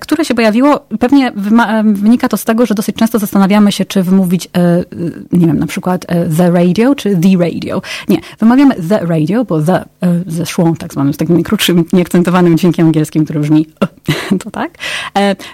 które 0.00 0.24
się 0.24 0.34
pojawiło, 0.34 0.86
pewnie 1.00 1.28
e, 1.28 1.82
wynika 1.84 2.28
to 2.28 2.36
z 2.36 2.44
tego, 2.44 2.66
że 2.66 2.74
dosyć 2.74 2.96
często 2.96 3.18
zastanawiamy 3.18 3.72
się, 3.72 3.84
czy 3.84 4.02
wymówić, 4.02 4.48
e, 4.56 4.84
nie 5.32 5.46
wiem, 5.46 5.58
na 5.58 5.66
przykład 5.66 6.06
the 6.36 6.50
radio, 6.50 6.94
czy 6.94 7.16
the 7.16 7.38
radio. 7.38 7.82
Nie, 8.08 8.20
wymawiamy 8.38 8.74
the 8.88 8.98
radio, 9.06 9.44
bo 9.44 9.62
the 9.62 9.84
ze 10.26 10.46
szłą, 10.46 10.74
tak 10.74 10.92
zwanym, 10.92 11.14
z 11.14 11.16
takim 11.16 11.42
krótszym, 11.42 11.84
nieakcentowanym 11.92 12.58
dźwiękiem 12.58 12.86
angielskim, 12.86 13.24
który 13.24 13.40
brzmi 13.40 13.66
to 14.44 14.50
tak. 14.50 14.70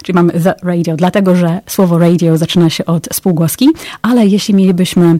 Czyli 0.03 0.15
mamy 0.15 0.33
the 0.33 0.55
radio, 0.63 0.97
dlatego, 0.97 1.37
że 1.37 1.61
słowo 1.67 1.99
radio 1.99 2.39
zaczyna 2.39 2.71
się 2.71 2.85
od 2.85 3.09
spółgłoski, 3.13 3.69
ale 4.03 4.27
jeśli 4.27 4.55
mielibyśmy, 4.55 5.19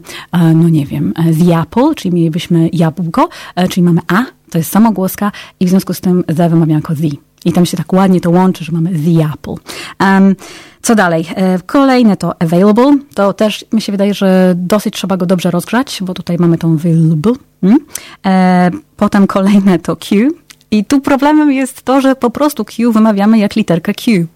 no 0.55 0.69
nie 0.69 0.85
wiem, 0.85 1.13
the 1.15 1.59
apple, 1.59 1.95
czyli 1.95 2.15
mielibyśmy 2.15 2.69
jabłko, 2.73 3.29
czyli 3.69 3.83
mamy 3.83 4.01
a, 4.07 4.25
to 4.51 4.57
jest 4.57 4.71
samogłoska 4.71 5.31
i 5.59 5.65
w 5.65 5.69
związku 5.69 5.93
z 5.93 6.01
tym 6.01 6.23
the 6.23 6.49
wymawiamy 6.49 6.73
jako 6.73 6.95
the. 6.95 7.34
I 7.45 7.53
tam 7.53 7.65
się 7.65 7.77
tak 7.77 7.93
ładnie 7.93 8.21
to 8.21 8.29
łączy, 8.29 8.65
że 8.65 8.71
mamy 8.71 8.89
the 8.89 9.29
apple. 9.33 9.55
Um, 9.99 10.35
co 10.81 10.95
dalej? 10.95 11.25
E, 11.35 11.59
kolejne 11.65 12.17
to 12.17 12.41
available. 12.41 12.97
To 13.13 13.33
też 13.33 13.65
mi 13.73 13.81
się 13.81 13.91
wydaje, 13.91 14.13
że 14.13 14.53
dosyć 14.57 14.93
trzeba 14.93 15.17
go 15.17 15.25
dobrze 15.25 15.51
rozgrzać, 15.51 15.99
bo 16.01 16.13
tutaj 16.13 16.37
mamy 16.39 16.57
tą 16.57 16.73
available. 16.73 17.33
Hmm? 17.61 17.79
E, 18.25 18.71
potem 18.97 19.27
kolejne 19.27 19.79
to 19.79 19.95
Q, 19.95 20.31
I 20.71 20.85
tu 20.85 21.01
problemem 21.01 21.51
jest 21.51 21.81
to, 21.81 22.01
że 22.01 22.15
po 22.15 22.29
prostu 22.29 22.65
Q 22.65 22.91
wymawiamy 22.91 23.37
jak 23.37 23.55
literkę 23.55 23.93
Q. 23.93 24.27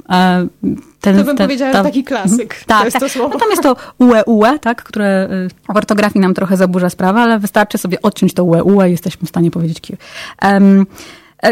Ten, 1.02 1.18
to 1.18 1.24
bym 1.24 1.26
ten, 1.26 1.38
powiedziała, 1.38 1.74
że 1.74 1.84
taki 1.84 2.04
klasyk. 2.04 2.64
Tak, 2.68 2.80
to 2.80 2.86
jest 2.86 2.94
tak. 2.94 3.02
to 3.04 3.10
słowo. 3.10 3.34
No 3.34 3.40
tam 3.40 3.50
jest 3.50 3.64
to 3.64 3.76
UE, 4.00 4.24
UE, 4.26 4.60
tak, 4.62 4.84
które 4.84 5.30
y, 5.48 5.74
w 5.74 5.78
ortografii 5.78 6.22
nam 6.22 6.34
trochę 6.34 6.58
zaburza 6.58 6.90
sprawę, 6.90 7.20
ale 7.20 7.40
wystarczy 7.40 7.78
sobie 7.78 8.02
odciąć 8.02 8.34
to 8.34 8.44
UE, 8.44 8.64
UE 8.64 8.88
i 8.88 8.92
jesteśmy 8.92 9.26
w 9.26 9.30
stanie 9.30 9.52
powiedzieć 9.52 9.82
Q. 9.82 9.98
Um, 10.44 10.86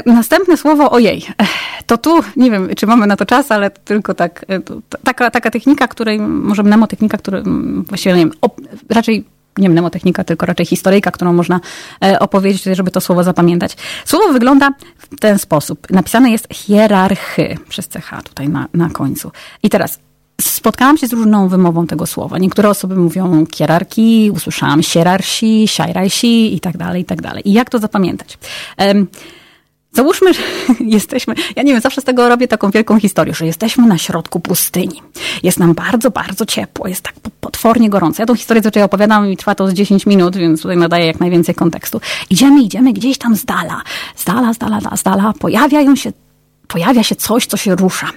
Następne 0.06 0.58
słowo 0.58 0.91
ojej. 0.91 1.25
To 1.86 1.98
tu, 1.98 2.20
nie 2.36 2.51
wiem, 2.51 2.70
czy 2.77 2.88
mamy 2.88 3.08
na 3.08 3.15
to 3.15 3.25
czas, 3.25 3.51
ale 3.51 3.70
tylko 3.70 4.13
tak, 4.13 4.46
e, 4.50 4.60
taka, 5.03 5.32
taka 5.32 5.51
technika, 5.51 5.88
której, 5.88 6.20
może 6.20 6.63
mnemotechnika, 6.63 7.17
która 7.17 7.41
właściwie, 7.88 8.15
nie 8.15 8.22
wiem, 8.22 8.32
op, 8.41 8.62
raczej 8.89 9.25
nie 9.58 9.70
mnemotechnika, 9.70 10.24
tylko 10.24 10.46
raczej 10.46 10.65
historyjka, 10.65 11.12
którą 11.12 11.34
można 11.34 11.60
e, 12.03 12.20
opowiedzieć, 12.20 12.63
żeby 12.63 12.91
to 12.91 13.01
słowo 13.01 13.24
zapamiętać. 13.24 13.77
Słowo 14.06 14.34
wygląda 14.34 14.72
w 14.98 15.20
ten 15.20 15.39
sposób. 15.39 15.89
Napisane 15.89 16.32
jest 16.32 16.48
hierarchy 16.53 17.58
przez 17.70 17.88
CH 17.88 18.24
tutaj 18.24 18.50
na, 18.50 18.67
na 18.74 18.89
końcu. 18.89 19.32
I 19.63 19.70
teraz 19.70 20.00
spotkałam 20.41 20.98
się 20.98 21.08
z 21.08 21.13
różną 21.13 21.48
wymową 21.48 21.88
tego 21.88 22.06
słowa. 22.06 22.38
Niektóre 22.38 22.70
osoby 22.70 22.96
mówią 22.96 23.46
kierarki, 23.46 24.32
usłyszałam 24.34 24.84
sierarsi, 24.84 25.67
siajrajsi 25.67 26.56
i 26.56 26.60
tak 26.60 26.77
dalej, 26.77 27.01
i 27.01 27.06
tak 27.06 27.22
dalej. 27.22 27.50
I 27.50 27.53
jak 27.53 27.70
to 27.70 27.79
zapamiętać? 27.79 28.38
Um, 28.77 29.08
Załóżmy, 29.97 30.33
że 30.33 30.41
jesteśmy, 30.97 31.35
ja 31.55 31.63
nie 31.63 31.71
wiem, 31.71 31.81
zawsze 31.81 32.01
z 32.01 32.03
tego 32.03 32.29
robię 32.29 32.47
taką 32.47 32.71
wielką 32.71 32.99
historię, 32.99 33.33
że 33.33 33.45
jesteśmy 33.45 33.87
na 33.87 33.97
środku 33.97 34.39
pustyni. 34.39 35.01
Jest 35.43 35.59
nam 35.59 35.73
bardzo, 35.73 36.11
bardzo 36.11 36.45
ciepło, 36.45 36.87
jest 36.87 37.01
tak 37.01 37.13
potwornie 37.41 37.89
gorąco. 37.89 38.21
Ja 38.21 38.25
tą 38.25 38.35
historię 38.35 38.63
zazwyczaj 38.63 38.83
opowiadam 38.83 39.31
i 39.31 39.37
trwa 39.37 39.55
to 39.55 39.67
z 39.67 39.73
10 39.73 40.05
minut, 40.05 40.35
więc 40.35 40.61
tutaj 40.61 40.77
nadaję 40.77 41.05
jak 41.05 41.19
najwięcej 41.19 41.55
kontekstu. 41.55 42.01
Idziemy, 42.29 42.61
idziemy 42.61 42.93
gdzieś 42.93 43.17
tam 43.17 43.35
z 43.35 43.45
dala, 43.45 43.81
z 44.15 44.25
dala, 44.25 44.53
z 44.53 44.57
dala, 44.57 44.79
z 44.97 45.03
dala, 45.03 45.33
pojawiają 45.39 45.95
się 45.95 46.11
pojawia 46.67 47.03
się 47.03 47.15
coś, 47.15 47.45
co 47.45 47.57
się 47.57 47.75
rusza. 47.75 48.07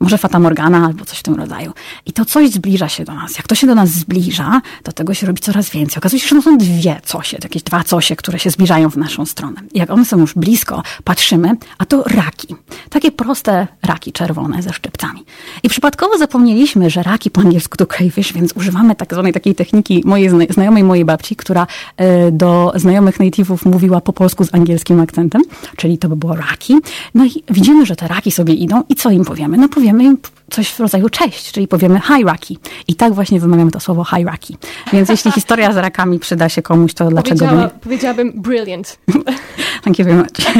Może 0.00 0.18
Fata 0.18 0.38
Morgana 0.38 0.86
albo 0.86 1.04
coś 1.04 1.18
w 1.18 1.22
tym 1.22 1.34
rodzaju. 1.34 1.72
I 2.06 2.12
to 2.12 2.24
coś 2.24 2.50
zbliża 2.50 2.88
się 2.88 3.04
do 3.04 3.14
nas. 3.14 3.36
Jak 3.36 3.48
to 3.48 3.54
się 3.54 3.66
do 3.66 3.74
nas 3.74 3.90
zbliża, 3.90 4.60
to 4.82 4.92
tego 4.92 5.14
się 5.14 5.26
robi 5.26 5.40
coraz 5.40 5.70
więcej. 5.70 5.98
Okazuje 5.98 6.20
się, 6.20 6.28
że 6.28 6.42
są 6.42 6.58
dwie 6.58 7.00
cosie, 7.12 7.38
jakieś 7.42 7.62
dwa 7.62 7.84
cosie, 7.84 8.16
które 8.16 8.38
się 8.38 8.50
zbliżają 8.50 8.90
w 8.90 8.96
naszą 8.96 9.26
stronę. 9.26 9.60
I 9.74 9.78
jak 9.78 9.90
one 9.90 10.04
są 10.04 10.18
już 10.18 10.34
blisko, 10.34 10.82
patrzymy, 11.04 11.56
a 11.78 11.84
to 11.84 12.02
raki. 12.02 12.56
Takie 12.90 13.12
proste 13.12 13.66
raki 13.82 14.12
czerwone 14.12 14.62
ze 14.62 14.72
szczypcami. 14.72 15.24
I 15.62 15.68
przypadkowo 15.68 16.18
zapomnieliśmy, 16.18 16.90
że 16.90 17.02
raki 17.02 17.30
po 17.30 17.40
angielsku 17.40 17.76
to 17.76 17.86
crayfish, 17.86 18.32
więc 18.32 18.52
używamy 18.56 18.94
tak 18.94 19.12
zwanej 19.12 19.32
takiej 19.32 19.54
techniki 19.54 20.02
mojej 20.04 20.30
znajomej 20.50 20.84
mojej 20.84 21.04
babci, 21.04 21.36
która 21.36 21.66
e, 21.96 22.32
do 22.32 22.72
znajomych 22.74 23.18
native'ów 23.18 23.70
mówiła 23.70 24.00
po 24.00 24.12
polsku 24.12 24.44
z 24.44 24.54
angielskim 24.54 25.00
akcentem, 25.00 25.42
czyli 25.76 25.98
to 25.98 26.08
by 26.08 26.16
było 26.16 26.36
raki. 26.36 26.76
No 27.14 27.24
i 27.24 27.42
widzimy, 27.50 27.83
że 27.84 27.96
te 27.96 28.08
raki 28.08 28.30
sobie 28.30 28.54
idą 28.54 28.82
i 28.88 28.94
co 28.94 29.10
im 29.10 29.24
powiemy? 29.24 29.56
No 29.56 29.68
powiemy 29.68 30.04
im 30.04 30.18
coś 30.50 30.68
w 30.68 30.80
rodzaju 30.80 31.08
cześć, 31.08 31.52
czyli 31.52 31.68
powiemy 31.68 32.00
hi 32.00 32.24
raki. 32.24 32.58
I 32.88 32.94
tak 32.94 33.14
właśnie 33.14 33.40
wymawiamy 33.40 33.70
to 33.70 33.80
słowo 33.80 34.04
hi 34.04 34.24
raki. 34.24 34.56
Więc 34.92 35.08
jeśli 35.08 35.32
historia 35.38 35.72
z 35.72 35.76
rakami 35.76 36.18
przyda 36.18 36.48
się 36.48 36.62
komuś, 36.62 36.94
to 36.94 37.08
dlaczego 37.08 37.46
by 37.46 37.56
nie? 37.56 37.68
Powiedziałabym 37.80 38.32
brilliant. 38.34 38.98
Thank 39.84 39.98
you 39.98 40.04
very 40.04 40.16
much. 40.16 40.56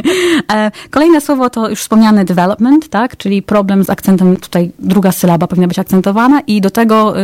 E, 0.53 0.71
kolejne 0.91 1.21
słowo 1.21 1.51
to 1.51 1.69
już 1.69 1.81
wspomniany 1.81 2.25
development, 2.25 2.89
tak? 2.89 3.17
czyli 3.17 3.43
problem 3.43 3.85
z 3.85 3.91
akcentem, 3.91 4.37
tutaj 4.37 4.71
druga 4.79 5.13
sylaba 5.13 5.47
powinna 5.47 5.69
być 5.69 5.79
akcentowana 5.79 6.41
i 6.41 6.61
do 6.61 6.71
tego 6.71 7.15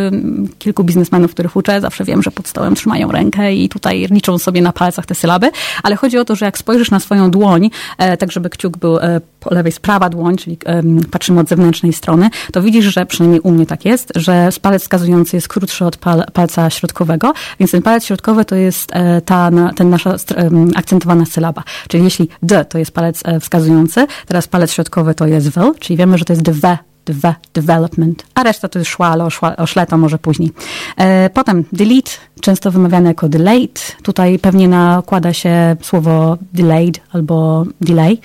kilku 0.59 0.85
biznesmenów, 0.85 1.31
których 1.31 1.57
uczę, 1.57 1.81
zawsze 1.81 2.05
wiem, 2.05 2.23
że 2.23 2.31
pod 2.31 2.49
stołem 2.49 2.75
trzymają 2.75 3.13
rękę 3.13 3.55
i 3.55 3.69
tutaj 3.69 4.07
liczą 4.11 4.39
sobie 4.39 4.63
na 4.63 4.73
palcach 4.73 5.07
te 5.07 5.15
sylaby, 5.15 5.51
ale 5.83 5.97
chodzi 5.97 6.19
o 6.19 6.25
to, 6.25 6.37
że 6.37 6.45
jak 6.45 6.59
spojrzysz 6.59 6.91
na 6.91 7.01
swoją 7.01 7.31
dłoń, 7.31 7.71
e, 7.99 8.17
tak 8.17 8.33
żeby 8.33 8.51
kciuk 8.51 8.77
był 8.77 8.99
e, 8.99 9.21
po 9.41 9.55
lewej 9.55 9.73
z 9.73 9.81
prawa 9.81 10.09
dłoń, 10.09 10.37
czyli 10.37 10.59
patrzymy 11.11 11.41
od 11.41 11.49
zewnętrznej 11.49 11.93
strony, 11.93 12.31
to 12.53 12.63
widzisz, 12.63 12.85
że 12.85 13.07
przynajmniej 13.07 13.41
u 13.41 13.51
mnie 13.51 13.67
tak 13.67 13.85
jest, 13.85 14.13
że 14.17 14.49
palec 14.63 14.83
wskazujący 14.83 15.37
jest 15.37 15.49
krótszy 15.49 15.85
od 15.85 15.97
pal, 15.97 16.25
palca 16.33 16.71
środkowego, 16.71 17.33
więc 17.61 17.71
ten 17.71 17.83
palec 17.83 18.05
środkowy 18.05 18.45
to 18.45 18.55
jest 18.55 18.91
ta, 19.25 19.51
ten 19.77 19.91
nasza 19.91 20.17
akcentowana 20.77 21.27
sylaba. 21.27 21.63
Czyli 21.89 22.05
jeśli 22.05 22.29
D 22.43 22.65
to 22.65 22.79
jest 22.79 22.93
palec 22.93 23.23
e, 23.25 23.41
wskazujący, 23.41 24.07
teraz 24.27 24.49
palec 24.49 24.73
środkowy 24.73 25.15
to 25.15 25.27
jest 25.27 25.49
W, 25.49 25.75
czyli 25.79 25.97
wiemy, 25.97 26.19
że 26.19 26.25
to 26.25 26.33
jest 26.33 26.43
dwe 26.43 26.79
development, 27.55 28.25
a 28.35 28.43
reszta 28.43 28.69
to 28.69 28.79
jest 28.79 28.91
szła, 28.91 29.07
ale 29.07 29.25
o, 29.25 29.31
szła, 29.31 29.57
o 29.57 29.67
szle 29.67 29.87
to 29.87 29.99
może 29.99 30.19
później. 30.19 30.53
E, 30.97 31.31
potem 31.31 31.65
delete, 31.73 32.11
często 32.41 32.71
wymawiane 32.71 33.09
jako 33.09 33.29
delayed. 33.29 33.97
Tutaj 34.03 34.39
pewnie 34.39 34.69
nakłada 34.69 35.33
się 35.33 35.77
słowo 35.83 36.37
delayed 36.53 37.01
albo 37.13 37.65
delay. 37.81 38.19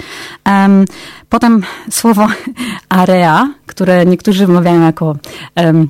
Um, 0.45 0.85
potem 1.29 1.63
słowo 1.89 2.27
area, 2.89 3.53
które 3.65 4.05
niektórzy 4.05 4.47
wymawiają 4.47 4.81
jako 4.81 5.15
um, 5.55 5.89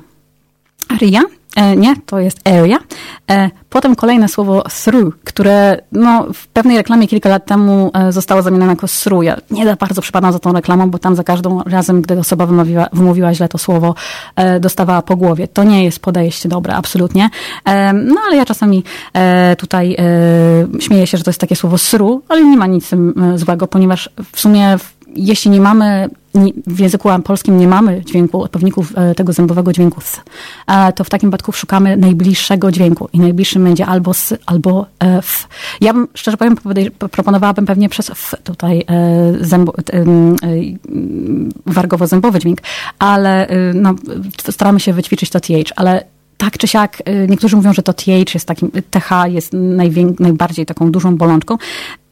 nie, 1.78 1.96
to 2.06 2.20
jest 2.20 2.40
area. 2.48 2.78
E, 3.32 3.50
potem 3.70 3.96
kolejne 3.96 4.28
słowo 4.28 4.64
through, 4.84 5.16
które 5.24 5.82
no, 5.92 6.28
w 6.34 6.48
pewnej 6.48 6.78
reklamie 6.78 7.08
kilka 7.08 7.30
lat 7.30 7.46
temu 7.46 7.92
e, 7.94 8.12
zostało 8.12 8.42
zamienione 8.42 8.72
jako 8.72 8.88
through. 8.88 9.24
Ja 9.24 9.38
nie 9.52 9.76
bardzo 9.76 10.02
przypadam 10.02 10.34
za 10.34 10.40
tą 10.40 10.54
reklamą, 10.54 10.90
bo 10.90 11.00
tam 11.00 11.16
za 11.16 11.24
każdym 11.24 11.62
razem, 11.62 12.02
gdy 12.02 12.20
osoba 12.20 12.46
wymówiła, 12.94 13.34
źle 13.34 13.50
to 13.50 13.58
słowo, 13.58 13.96
dostawała 14.60 15.02
po 15.02 15.16
głowie. 15.16 15.48
To 15.48 15.64
nie 15.64 15.84
jest 15.84 16.00
podejście 16.00 16.50
dobre, 16.50 16.76
absolutnie. 16.76 17.30
No 17.94 18.22
ale 18.28 18.36
ja 18.36 18.46
czasami 18.46 18.84
tutaj 19.58 19.98
śmieję 20.80 21.08
się, 21.08 21.18
że 21.18 21.24
to 21.24 21.30
jest 21.30 21.42
takie 21.42 21.56
słowo 21.56 21.78
through, 21.78 22.24
ale 22.30 22.44
nie 22.44 22.58
ma 22.58 22.68
nic 22.68 22.90
złego, 23.36 23.68
ponieważ 23.68 24.10
w 24.32 24.40
sumie 24.40 24.78
jeśli 25.16 25.52
nie 25.52 25.62
mamy 25.62 26.10
w 26.68 26.80
języku 26.80 27.10
polskim 27.24 27.58
nie 27.58 27.68
mamy 27.68 28.02
dźwięku, 28.06 28.42
odpowiedników 28.42 28.94
e, 28.96 29.16
tego 29.16 29.34
zębowego 29.34 29.74
dźwięku 29.74 30.02
s, 30.02 30.22
to 30.96 31.04
w 31.04 31.10
takim 31.10 31.30
przypadku 31.30 31.52
szukamy 31.52 31.98
najbliższego 31.98 32.72
dźwięku 32.72 33.10
i 33.14 33.20
najbliższym 33.20 33.64
będzie 33.64 33.86
albo 33.86 34.12
s, 34.12 34.34
albo 34.46 34.86
e, 35.04 35.18
f. 35.18 35.48
Ja 35.82 35.94
bym, 35.94 36.08
szczerze 36.14 36.38
powiem, 36.38 36.56
proponowałabym 37.12 37.66
pewnie 37.66 37.90
przez 37.90 38.10
f 38.10 38.36
tutaj 38.44 38.84
e, 38.90 39.46
zębo, 39.46 39.74
wargowo-zębowy 41.66 42.40
dźwięk, 42.40 42.60
ale 43.00 43.48
no, 43.74 43.96
staramy 44.52 44.80
się 44.80 44.94
wyćwiczyć 44.94 45.30
to 45.30 45.40
th, 45.40 45.74
ale 45.76 46.04
tak 46.38 46.58
czy 46.58 46.68
siak, 46.68 47.04
niektórzy 47.28 47.56
mówią, 47.56 47.74
że 47.74 47.84
to 47.84 47.94
TH 47.94 48.34
jest 48.34 48.46
takim, 48.46 48.72
TH 48.92 49.10
jest 49.28 49.54
najbardziej 50.20 50.66
taką 50.66 50.92
dużą 50.92 51.18
bolączką 51.18 51.58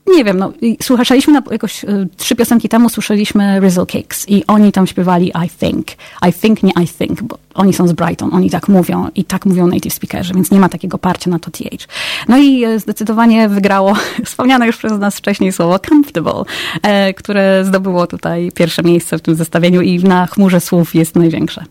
nie 0.07 0.23
wiem, 0.23 0.37
no, 0.37 0.53
słyszeliśmy 0.81 1.33
na, 1.33 1.41
jakoś 1.51 1.83
y, 1.83 2.07
trzy 2.17 2.35
piosenki 2.35 2.69
temu 2.69 2.89
słyszeliśmy 2.89 3.59
Rizzle 3.59 3.85
Cakes 3.85 4.29
i 4.29 4.43
oni 4.47 4.71
tam 4.71 4.87
śpiewali 4.87 5.31
I 5.45 5.49
think. 5.49 5.87
I 6.29 6.33
think, 6.33 6.63
nie 6.63 6.71
I 6.83 6.87
think, 6.87 7.21
bo 7.21 7.37
oni 7.53 7.73
są 7.73 7.87
z 7.87 7.93
Brighton, 7.93 8.33
oni 8.33 8.49
tak 8.49 8.67
mówią 8.67 9.09
i 9.15 9.23
tak 9.23 9.45
mówią 9.45 9.67
native 9.67 9.93
speakerzy, 9.93 10.33
więc 10.33 10.51
nie 10.51 10.59
ma 10.59 10.69
takiego 10.69 10.97
parcia 10.97 11.29
na 11.29 11.39
to 11.39 11.51
TH. 11.51 11.87
No 12.27 12.37
i 12.37 12.63
e, 12.63 12.79
zdecydowanie 12.79 13.49
wygrało 13.49 13.95
wspomniane 14.25 14.67
już 14.67 14.77
przez 14.77 14.91
nas 14.91 15.17
wcześniej 15.17 15.51
słowo 15.51 15.79
comfortable, 15.79 16.43
e, 16.81 17.13
które 17.13 17.65
zdobyło 17.65 18.07
tutaj 18.07 18.51
pierwsze 18.55 18.83
miejsce 18.83 19.17
w 19.17 19.21
tym 19.21 19.35
zestawieniu 19.35 19.81
i 19.81 20.03
na 20.03 20.27
chmurze 20.27 20.61
słów 20.61 20.95
jest 20.95 21.15
największe. 21.15 21.63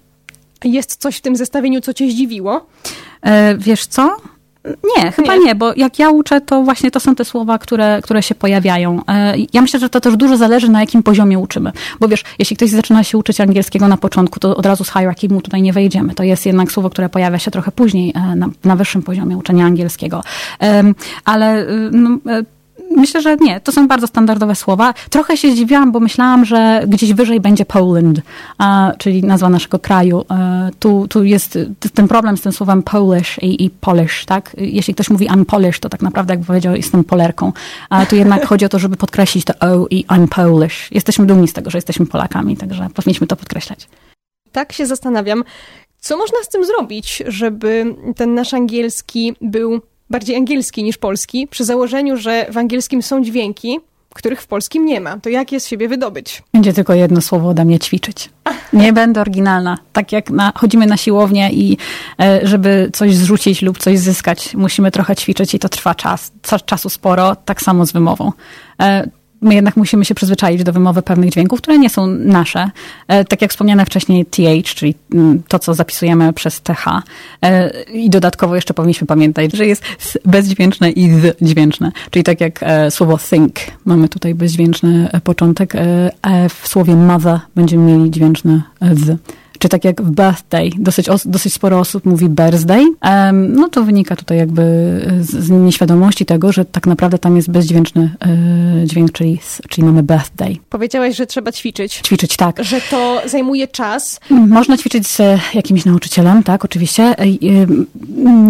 Jest 0.65 0.97
coś 0.97 1.17
w 1.17 1.21
tym 1.21 1.37
zestawieniu, 1.37 1.81
co 1.81 1.95
cię 1.95 2.11
zdziwiło? 2.11 2.67
E, 3.23 3.57
wiesz 3.59 3.87
co? 3.87 4.17
Nie, 4.65 5.13
chyba 5.13 5.37
nie. 5.37 5.45
nie. 5.45 5.55
bo 5.55 5.73
jak 5.77 5.99
ja 5.99 6.11
uczę, 6.11 6.41
to 6.41 6.63
właśnie 6.63 6.91
to 6.91 7.01
są 7.01 7.15
te 7.15 7.25
słowa, 7.25 7.59
które, 7.59 8.01
które 8.03 8.23
się 8.23 8.35
pojawiają. 8.35 9.01
E, 9.09 9.35
ja 9.53 9.63
myślę, 9.63 9.81
że 9.81 9.89
to 9.89 10.01
też 10.01 10.17
dużo 10.17 10.37
zależy, 10.37 10.69
na 10.69 10.81
jakim 10.81 11.03
poziomie 11.03 11.39
uczymy. 11.39 11.73
Bo 12.01 12.09
wiesz, 12.09 12.25
jeśli 12.39 12.57
ktoś 12.57 12.71
zaczyna 12.71 13.05
się 13.05 13.19
uczyć 13.19 13.41
angielskiego 13.41 13.89
na 13.89 13.97
początku, 13.97 14.41
to 14.41 14.57
od 14.57 14.67
razu 14.67 14.85
z 14.85 14.93
hierarchy 14.93 15.29
mu 15.29 15.41
tutaj 15.41 15.63
nie 15.63 15.73
wejdziemy. 15.73 16.15
To 16.15 16.23
jest 16.23 16.47
jednak 16.47 16.73
słowo, 16.73 16.91
które 16.91 17.09
pojawia 17.09 17.39
się 17.39 17.51
trochę 17.51 17.73
później 17.73 18.13
e, 18.15 18.37
na, 18.37 18.49
na 18.65 18.77
wyższym 18.77 19.03
poziomie 19.03 19.37
uczenia 19.37 19.65
angielskiego. 19.65 20.23
Ale 21.25 21.63
y, 21.63 21.91
no, 21.93 22.19
e, 22.27 22.43
Myślę, 22.97 23.23
że 23.23 23.37
nie. 23.37 23.61
To 23.61 23.73
są 23.73 23.89
bardzo 23.89 24.07
standardowe 24.07 24.55
słowa. 24.55 24.95
Trochę 25.11 25.37
się 25.37 25.53
zdziwiłam, 25.53 25.93
bo 25.93 26.01
myślałam, 26.01 26.45
że 26.45 26.85
gdzieś 26.89 27.13
wyżej 27.13 27.41
będzie 27.41 27.65
Poland, 27.65 28.21
czyli 28.99 29.23
nazwa 29.23 29.49
naszego 29.49 29.79
kraju. 29.79 30.25
E, 30.31 30.71
tu, 30.79 31.09
tu 31.09 31.25
jest 31.25 31.59
ten 31.95 32.09
problem 32.09 32.37
z 32.37 32.41
tym 32.41 32.53
słowem 32.53 32.83
Polish 32.83 33.39
i, 33.43 33.65
i 33.65 33.71
Polish, 33.71 34.25
tak? 34.25 34.57
Jeśli 34.59 34.95
ktoś 34.95 35.11
mówi 35.11 35.29
I'm 35.29 35.45
Polish, 35.45 35.81
to 35.81 35.89
tak 35.89 36.03
naprawdę, 36.03 36.35
jak 36.35 36.45
powiedział, 36.45 36.77
jestem 36.77 37.05
Polerką. 37.05 37.53
A 37.91 38.07
tu 38.07 38.17
jednak 38.17 38.47
chodzi 38.47 38.65
o 38.65 38.69
to, 38.69 38.79
żeby 38.79 38.97
podkreślić 38.97 39.45
to 39.45 39.53
O 39.61 39.87
i 39.91 40.05
I'm 40.05 40.29
Polish. 40.29 40.89
Jesteśmy 40.93 41.27
dumni 41.27 41.49
z 41.49 41.53
tego, 41.53 41.71
że 41.71 41.79
jesteśmy 41.79 42.07
Polakami, 42.07 42.57
także 42.57 42.89
powinniśmy 42.95 43.27
to 43.27 43.37
podkreślać. 43.37 43.89
Tak 44.53 44.73
się 44.73 44.87
zastanawiam, 44.87 45.45
co 45.99 46.17
można 46.17 46.39
z 46.43 46.49
tym 46.49 46.65
zrobić, 46.65 47.23
żeby 47.27 47.95
ten 48.17 48.35
nasz 48.35 48.55
angielski 48.55 49.37
był 49.41 49.81
bardziej 50.13 50.37
angielski 50.37 50.85
niż 50.85 50.99
polski, 50.99 51.49
przy 51.51 51.65
założeniu, 51.65 52.17
że 52.17 52.47
w 52.51 52.59
angielskim 52.59 53.03
są 53.03 53.25
dźwięki, 53.25 53.81
których 54.15 54.43
w 54.43 54.47
polskim 54.47 54.87
nie 54.87 55.01
ma. 55.01 55.19
To 55.19 55.29
jak 55.29 55.53
je 55.53 55.61
z 55.61 55.67
siebie 55.67 55.89
wydobyć? 55.89 56.43
Będzie 56.53 56.73
tylko 56.73 56.95
jedno 56.95 57.21
słowo 57.21 57.49
ode 57.49 57.65
mnie 57.65 57.79
ćwiczyć. 57.79 58.31
Nie 58.73 58.93
będę 58.93 59.21
oryginalna. 59.21 59.79
Tak 59.93 60.13
jak 60.13 60.31
na, 60.31 60.53
chodzimy 60.55 60.87
na 60.87 60.97
siłownię 60.97 61.51
i 61.53 61.77
e, 62.21 62.41
żeby 62.43 62.91
coś 62.93 63.17
zrzucić 63.17 63.63
lub 63.63 63.79
coś 63.79 63.99
zyskać, 63.99 64.55
musimy 64.55 64.91
trochę 64.91 65.17
ćwiczyć 65.17 65.55
i 65.55 65.59
to 65.59 65.69
trwa 65.69 65.95
czas, 65.95 66.33
czasu 66.67 66.89
sporo, 66.89 67.37
tak 67.37 67.63
samo 67.63 67.87
z 67.87 67.93
wymową. 67.93 68.33
E, 68.81 69.11
my 69.43 69.55
jednak 69.55 69.77
musimy 69.77 70.05
się 70.05 70.15
przyzwyczaić 70.15 70.65
do 70.65 70.73
wymowy 70.73 71.03
pewnych 71.03 71.31
dźwięków, 71.31 71.61
które 71.61 71.79
nie 71.79 71.91
są 71.91 72.07
nasze. 72.07 72.71
E, 73.09 73.25
tak 73.25 73.43
jak 73.43 73.51
wspomniane 73.51 73.87
wcześniej 73.87 74.27
TH, 74.27 74.75
czyli 74.75 74.95
mm, 75.15 75.43
to, 75.49 75.59
co 75.59 75.75
zapisujemy 75.75 76.33
przez 76.33 76.61
TH. 76.61 77.03
E, 77.43 77.71
I 77.93 78.11
dodatkowo 78.11 78.55
jeszcze 78.55 78.75
powinniśmy 78.75 79.07
pamiętać, 79.07 79.53
że 79.53 79.67
jest 79.67 79.85
bezdźwięczne 80.25 80.91
i 80.91 81.11
dźwięczne. 81.43 81.93
Czyli 82.11 82.25
tak 82.25 82.41
jak 82.41 82.63
e, 82.63 82.91
słowo 82.91 83.19
think, 83.19 83.55
mamy 83.85 84.09
tutaj 84.09 84.35
bezdźwięczny 84.35 85.09
początek, 85.25 85.73
w 86.63 86.69
słowie 86.69 86.97
mother 86.97 87.41
będziemy 87.55 87.93
mieli 87.93 88.11
dźwięczne 88.11 88.63
z 88.81 89.19
czy 89.63 89.69
tak 89.69 89.85
jak 89.85 90.03
w 90.03 90.11
birthday, 90.11 90.71
dosyć, 90.79 91.07
dosyć 91.25 91.55
sporo 91.55 91.79
osób 91.79 92.05
mówi 92.05 92.29
birthday, 92.29 92.85
no 93.33 93.69
to 93.69 93.85
wynika 93.85 94.17
tutaj 94.17 94.39
jakby 94.39 94.63
z, 95.21 95.31
z, 95.31 95.51
nieświadomości 95.51 96.27
tego, 96.27 96.53
że 96.53 96.65
tak 96.65 96.87
naprawdę 96.87 97.19
tam 97.19 97.37
jest 97.37 97.51
bezdźwięczny 97.51 98.11
y, 98.83 98.87
dźwięk, 98.87 99.13
czyli, 99.13 99.39
czyli 99.69 99.87
mamy 99.87 100.03
birthday. 100.03 100.57
Powiedziałaś, 100.71 101.17
że 101.17 101.27
trzeba 101.27 101.53
ćwiczyć. 101.53 101.95
Ćwiczyć, 101.95 102.37
tak. 102.37 102.65
Że 102.65 102.81
to 102.91 103.23
zajmuje 103.27 103.69
czas. 103.69 104.21
Można 104.31 104.77
ćwiczyć 104.77 105.09
z 105.09 105.21
jakimś 105.55 105.85
nauczycielem, 105.85 106.43
tak, 106.43 106.65
oczywiście. 106.65 107.23
Y, 107.23 107.67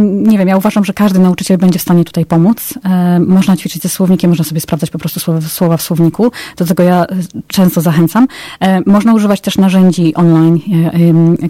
nie 0.08 0.38
wiem, 0.38 0.48
ja 0.48 0.56
uważam, 0.56 0.84
że 0.84 0.92
każdy 0.92 1.18
nauczyciel 1.18 1.58
będzie 1.58 1.78
w 1.78 1.82
stanie 1.82 2.04
tutaj 2.04 2.26
pomóc. 2.26 2.74
Można 3.26 3.56
ćwiczyć 3.56 3.82
ze 3.82 3.88
słownikiem, 3.88 4.30
można 4.30 4.44
sobie 4.44 4.60
sprawdzać 4.60 4.90
po 4.90 4.98
prostu 4.98 5.20
słowa, 5.20 5.40
słowa 5.40 5.76
w 5.76 5.82
słowniku. 5.82 6.32
Do 6.56 6.64
tego 6.64 6.82
ja 6.82 7.06
często 7.46 7.80
zachęcam. 7.80 8.28
Można 8.86 9.14
używać 9.14 9.40
też 9.40 9.58
narzędzi 9.58 10.14
online, 10.14 10.60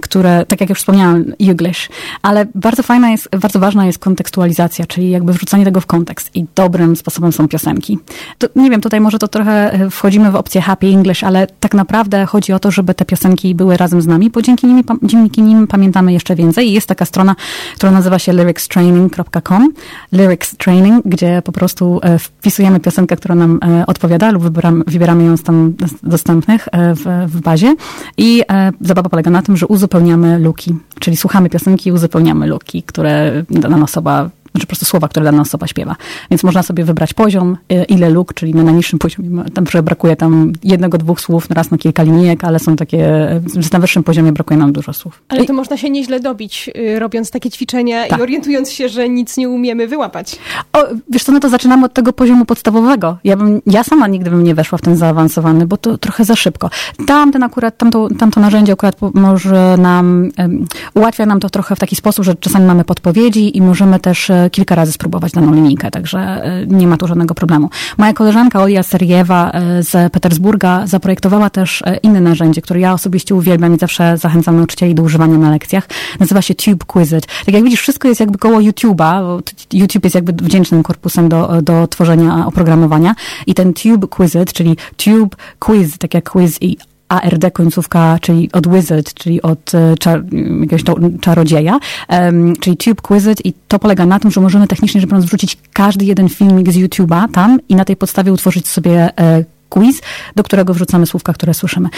które, 0.02 0.46
tak 0.46 0.60
jak 0.60 0.70
już 0.70 0.78
wspomniałam, 0.78 1.24
English, 1.40 1.88
ale 2.22 2.46
bardzo 2.54 2.82
fajna 2.82 3.10
jest, 3.10 3.28
bardzo 3.40 3.58
ważna 3.58 3.86
jest 3.86 3.98
kontekstualizacja, 3.98 4.86
czyli 4.86 5.10
jakby 5.10 5.32
wrzucanie 5.32 5.64
tego 5.64 5.80
w 5.80 5.86
kontekst. 5.86 6.30
I 6.34 6.46
dobrym 6.54 6.96
sposobem 6.96 7.32
są 7.32 7.48
piosenki. 7.48 7.98
To, 8.38 8.48
nie 8.56 8.70
wiem, 8.70 8.80
tutaj 8.80 9.00
może 9.00 9.18
to 9.18 9.28
trochę 9.28 9.72
e, 9.72 9.90
wchodzimy 9.90 10.30
w 10.30 10.36
opcję 10.36 10.60
happy 10.60 10.86
English, 10.86 11.24
ale 11.24 11.46
tak 11.60 11.74
naprawdę 11.74 12.26
chodzi 12.26 12.52
o 12.52 12.58
to, 12.58 12.70
żeby 12.70 12.94
te 12.94 13.04
piosenki 13.04 13.54
były 13.54 13.76
razem 13.76 14.02
z 14.02 14.06
nami, 14.06 14.30
bo 14.30 14.42
dzięki 14.42 14.66
nim, 14.66 14.82
dzięki 15.02 15.42
nim 15.42 15.66
pamiętamy 15.66 16.12
jeszcze 16.12 16.34
więcej. 16.34 16.68
I 16.68 16.72
jest 16.72 16.86
taka 16.86 17.04
strona, 17.04 17.36
która 17.74 17.92
nazywa 17.92 18.18
się 18.18 18.32
lyricstraining.com, 18.32 19.72
lyrics 20.12 20.56
training, 20.56 21.02
gdzie 21.04 21.42
po 21.44 21.52
prostu 21.52 22.00
e, 22.02 22.18
wpisujemy 22.18 22.80
piosenkę, 22.80 23.16
która 23.16 23.34
nam 23.34 23.58
e, 23.64 23.86
odpowiada 23.86 24.30
lub 24.30 24.42
wybieramy, 24.42 24.84
wybieramy 24.86 25.24
ją 25.24 25.36
z 25.36 25.42
tam 25.42 25.74
dostępnych 26.02 26.68
w, 26.72 27.26
w 27.26 27.40
bazie. 27.40 27.74
I 28.16 28.42
zabawa 28.80 29.08
polega 29.08 29.30
na 29.30 29.41
tym, 29.42 29.56
że 29.56 29.66
uzupełniamy 29.66 30.38
luki, 30.38 30.74
czyli 31.00 31.16
słuchamy 31.16 31.50
piosenki 31.50 31.88
i 31.88 31.92
uzupełniamy 31.92 32.46
luki, 32.46 32.82
które 32.82 33.44
dana 33.50 33.84
osoba 33.84 34.30
znaczy 34.52 34.66
po 34.66 34.70
prostu 34.70 34.86
słowa, 34.86 35.08
które 35.08 35.24
dana 35.24 35.42
osoba 35.42 35.66
śpiewa. 35.66 35.96
Więc 36.30 36.44
można 36.44 36.62
sobie 36.62 36.84
wybrać 36.84 37.14
poziom, 37.14 37.56
y, 37.72 37.84
ile 37.84 38.10
luk, 38.10 38.34
czyli 38.34 38.54
na 38.54 38.62
najniższym 38.62 38.98
poziomie, 38.98 39.44
tam 39.54 39.64
brakuje 39.82 40.16
tam 40.16 40.52
jednego, 40.64 40.98
dwóch 40.98 41.20
słów 41.20 41.50
raz 41.50 41.70
na 41.70 41.78
kilka 41.78 42.02
linijek, 42.02 42.44
ale 42.44 42.58
są 42.58 42.76
takie, 42.76 43.28
na 43.72 43.78
wyższym 43.78 44.02
poziomie 44.02 44.32
brakuje 44.32 44.60
nam 44.60 44.72
dużo 44.72 44.92
słów. 44.92 45.22
Ale 45.28 45.44
to 45.44 45.52
I... 45.52 45.56
można 45.56 45.76
się 45.76 45.90
nieźle 45.90 46.20
dobić, 46.20 46.70
y, 46.76 46.98
robiąc 46.98 47.30
takie 47.30 47.50
ćwiczenia 47.50 48.08
tak. 48.08 48.18
i 48.18 48.22
orientując 48.22 48.70
się, 48.70 48.88
że 48.88 49.08
nic 49.08 49.36
nie 49.36 49.48
umiemy 49.48 49.88
wyłapać. 49.88 50.38
O, 50.72 50.78
wiesz 51.10 51.24
co, 51.24 51.32
no 51.32 51.40
to 51.40 51.48
zaczynamy 51.48 51.84
od 51.84 51.94
tego 51.94 52.12
poziomu 52.12 52.44
podstawowego. 52.44 53.18
Ja, 53.24 53.36
bym, 53.36 53.62
ja 53.66 53.84
sama 53.84 54.08
nigdy 54.08 54.30
bym 54.30 54.44
nie 54.44 54.54
weszła 54.54 54.78
w 54.78 54.80
ten 54.82 54.96
zaawansowany, 54.96 55.66
bo 55.66 55.76
to 55.76 55.98
trochę 55.98 56.24
za 56.24 56.36
szybko. 56.36 56.70
Tamten 57.06 57.42
akurat, 57.42 57.76
tamto, 57.76 58.08
tamto 58.18 58.40
narzędzie 58.40 58.72
akurat 58.72 58.96
może 59.14 59.76
nam, 59.76 60.30
um, 60.38 60.66
ułatwia 60.94 61.26
nam 61.26 61.40
to 61.40 61.50
trochę 61.50 61.76
w 61.76 61.78
taki 61.78 61.96
sposób, 61.96 62.24
że 62.24 62.34
czasami 62.34 62.66
mamy 62.66 62.84
podpowiedzi 62.84 63.56
i 63.56 63.62
możemy 63.62 64.00
też 64.00 64.30
e, 64.30 64.41
kilka 64.50 64.74
razy 64.74 64.92
spróbować 64.92 65.32
daną 65.32 65.54
linijkę, 65.54 65.90
także 65.90 66.18
e, 66.18 66.66
nie 66.66 66.86
ma 66.86 66.96
tu 66.96 67.06
żadnego 67.06 67.34
problemu. 67.34 67.70
Moja 67.98 68.12
koleżanka 68.12 68.62
Olia 68.62 68.82
Seriewa 68.82 69.50
e, 69.50 69.82
z 69.82 70.12
Petersburga 70.12 70.86
zaprojektowała 70.86 71.50
też 71.50 71.82
e, 71.86 71.96
inne 71.96 72.20
narzędzie, 72.20 72.62
które 72.62 72.80
ja 72.80 72.92
osobiście 72.92 73.34
uwielbiam 73.34 73.74
i 73.74 73.78
zawsze 73.78 74.18
zachęcam 74.18 74.56
nauczycieli 74.56 74.94
do 74.94 75.02
używania 75.02 75.38
na 75.38 75.50
lekcjach. 75.50 75.88
Nazywa 76.20 76.42
się 76.42 76.54
Tube 76.54 76.84
Quizit. 76.84 77.26
Tak 77.26 77.54
jak 77.54 77.64
widzisz, 77.64 77.80
wszystko 77.80 78.08
jest 78.08 78.20
jakby 78.20 78.38
koło 78.38 78.58
YouTube'a, 78.58 79.40
YouTube 79.72 80.04
jest 80.04 80.14
jakby 80.14 80.32
wdzięcznym 80.32 80.82
korpusem 80.82 81.28
do, 81.28 81.62
do 81.62 81.86
tworzenia 81.86 82.46
oprogramowania 82.46 83.14
i 83.46 83.54
ten 83.54 83.74
Tube 83.74 84.06
Quizit, 84.06 84.52
czyli 84.52 84.76
Tube 84.96 85.36
Quiz, 85.58 85.98
tak 85.98 86.14
jak 86.14 86.30
quiz 86.30 86.62
i 86.62 86.76
ARD 87.20 87.52
końcówka, 87.52 88.18
czyli 88.20 88.52
od 88.52 88.68
wizard, 88.68 89.14
czyli 89.14 89.42
od 89.42 89.74
e, 89.74 89.94
czar, 89.98 90.24
jakiegoś 90.60 90.82
czarodzieja, 91.20 91.78
um, 92.08 92.56
czyli 92.56 92.76
Tube 92.76 93.02
Quizit 93.02 93.46
i 93.46 93.52
to 93.68 93.78
polega 93.78 94.06
na 94.06 94.20
tym, 94.20 94.30
że 94.30 94.40
możemy 94.40 94.68
technicznie 94.68 95.00
rzecz 95.00 95.10
biorąc 95.10 95.26
wrzucić 95.26 95.58
każdy 95.72 96.04
jeden 96.04 96.28
filmik 96.28 96.72
z 96.72 96.76
YouTube'a 96.76 97.30
tam 97.30 97.58
i 97.68 97.74
na 97.74 97.84
tej 97.84 97.96
podstawie 97.96 98.32
utworzyć 98.32 98.68
sobie 98.68 99.18
e, 99.18 99.44
quiz, 99.72 100.00
do 100.36 100.42
którego 100.42 100.74
wrzucamy 100.74 101.06
słówka, 101.06 101.32
które 101.32 101.54
słyszymy. 101.54 101.88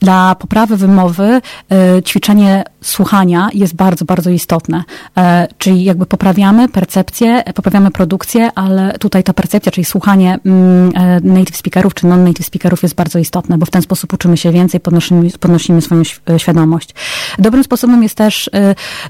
Dla 0.00 0.34
poprawy 0.34 0.76
wymowy 0.76 1.40
e, 1.70 2.02
ćwiczenie 2.02 2.64
słuchania 2.80 3.48
jest 3.54 3.74
bardzo, 3.74 4.04
bardzo 4.04 4.30
istotne. 4.30 4.84
E, 5.16 5.48
czyli 5.58 5.84
jakby 5.84 6.06
poprawiamy 6.06 6.68
percepcję, 6.68 7.42
poprawiamy 7.54 7.90
produkcję, 7.90 8.50
ale 8.54 8.98
tutaj 8.98 9.22
ta 9.22 9.32
percepcja, 9.32 9.72
czyli 9.72 9.84
słuchanie 9.84 10.38
mm, 10.44 10.92
e, 10.94 11.20
native 11.20 11.56
speakerów 11.56 11.94
czy 11.94 12.06
non-native 12.06 12.46
speakerów 12.46 12.82
jest 12.82 12.94
bardzo 12.94 13.18
istotne, 13.18 13.58
bo 13.58 13.66
w 13.66 13.70
ten 13.70 13.82
sposób 13.82 14.12
uczymy 14.12 14.36
się 14.36 14.52
więcej, 14.52 14.80
podnosimy, 14.80 15.30
podnosimy 15.40 15.82
swoją 15.82 16.02
świadomość. 16.38 16.94
Dobrym 17.38 17.64
sposobem 17.64 18.02
jest 18.02 18.14
też 18.14 18.50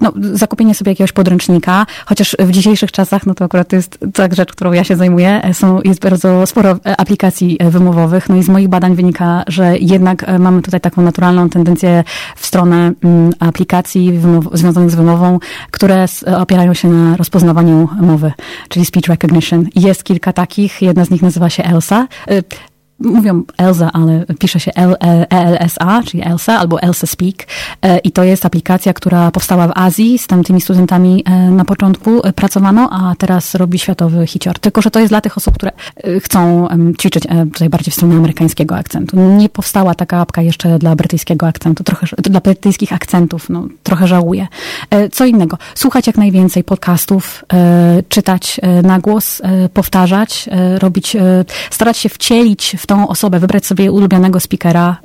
no, 0.01 0.13
zakupienie 0.33 0.75
sobie 0.75 0.93
jakiegoś 0.93 1.13
podręcznika, 1.13 1.87
chociaż 2.07 2.37
w 2.39 2.51
dzisiejszych 2.51 2.93
czasach, 2.93 3.27
no 3.27 3.35
to 3.35 3.45
akurat 3.45 3.73
jest 3.73 3.99
tak 4.15 4.35
rzecz, 4.35 4.53
którą 4.53 4.73
ja 4.73 4.85
się 4.85 4.97
zajmuję, 4.97 5.43
są, 5.53 5.81
jest 5.85 6.01
bardzo 6.01 6.47
sporo 6.47 6.77
aplikacji 6.99 7.59
wymowowych, 7.61 7.98
no 8.29 8.37
i 8.37 8.43
z 8.43 8.49
moich 8.49 8.69
badań 8.69 8.95
wynika, 8.95 9.45
że 9.47 9.79
jednak 9.79 10.29
e, 10.29 10.39
mamy 10.39 10.63
tutaj 10.63 10.81
taką 10.81 11.03
naturalną 11.03 11.49
tendencję 11.49 12.05
w 12.37 12.47
stronę 12.47 12.93
mm, 13.05 13.33
aplikacji 13.39 14.21
związanych 14.53 14.91
z 14.91 14.95
wymową, 14.95 15.39
które 15.71 16.07
opierają 16.37 16.75
się 16.75 16.89
na 16.89 17.17
rozpoznawaniu 17.17 17.89
mowy, 18.01 18.33
czyli 18.69 18.85
speech 18.85 19.07
recognition. 19.07 19.67
Jest 19.75 20.05
kilka 20.05 20.33
takich, 20.33 20.83
jedna 20.83 21.05
z 21.05 21.11
nich 21.11 21.23
nazywa 21.23 21.51
się 21.51 21.65
ELSA. 21.65 22.09
E, 22.29 22.43
mówią 23.01 23.43
Elza, 23.59 23.91
ale 23.93 24.25
pisze 24.39 24.61
się 24.61 24.73
ELSA, 25.31 26.03
czyli 26.07 26.23
Elsa 26.25 26.59
albo 26.59 26.83
Elsa 26.83 27.07
Speak. 27.07 27.47
E, 27.83 27.99
I 27.99 28.13
to 28.13 28.25
jest 28.25 28.47
aplikacja, 28.47 28.93
która 28.93 29.31
powstała 29.31 29.69
w 29.69 29.73
Azji. 29.75 30.19
Z 30.19 30.27
tamtymi 30.27 30.61
studentami 30.61 31.25
e, 31.27 31.51
na 31.51 31.65
początku 31.65 32.27
e, 32.27 32.33
pracowano, 32.33 32.91
a 32.93 33.15
teraz 33.19 33.55
robi 33.55 33.79
światowy 33.79 34.27
hicior. 34.27 34.59
Tylko, 34.59 34.83
że 34.83 34.91
to 34.91 35.01
jest 35.01 35.13
dla 35.13 35.21
tych 35.21 35.37
osób, 35.37 35.55
które 35.55 35.73
chcą 36.21 36.69
ćwiczyć 37.01 37.25
tutaj 37.53 37.69
bardziej 37.69 37.93
w 37.93 37.95
stronę 37.95 38.17
amerykańskiego 38.17 38.77
akcentu. 38.77 39.17
Nie 39.17 39.49
powstała 39.49 39.95
taka 39.95 40.21
apka 40.21 40.43
jeszcze 40.43 40.79
dla 40.79 40.97
brytyjskiego 40.97 41.47
akcentu, 41.47 41.85
trochę, 41.85 42.07
dla 42.19 42.41
brytyjskich 42.41 42.93
akcentów, 42.93 43.51
no, 43.51 43.69
trochę 43.83 44.07
żałuję. 44.07 44.47
Co 45.13 45.27
innego, 45.27 45.59
słuchać 45.75 46.07
jak 46.07 46.17
najwięcej 46.17 46.65
podcastów, 46.65 47.45
czytać 48.09 48.61
na 48.83 48.99
głos, 48.99 49.43
powtarzać, 49.75 50.49
robić, 50.79 51.17
starać 51.71 51.97
się 51.97 52.09
wcielić 52.09 52.77
w 52.79 52.87
tą 52.89 53.09
osobę, 53.09 53.41
wybrać 53.41 53.67
sobie 53.67 53.93
ulubionego 53.93 54.41
speakera 54.41 54.97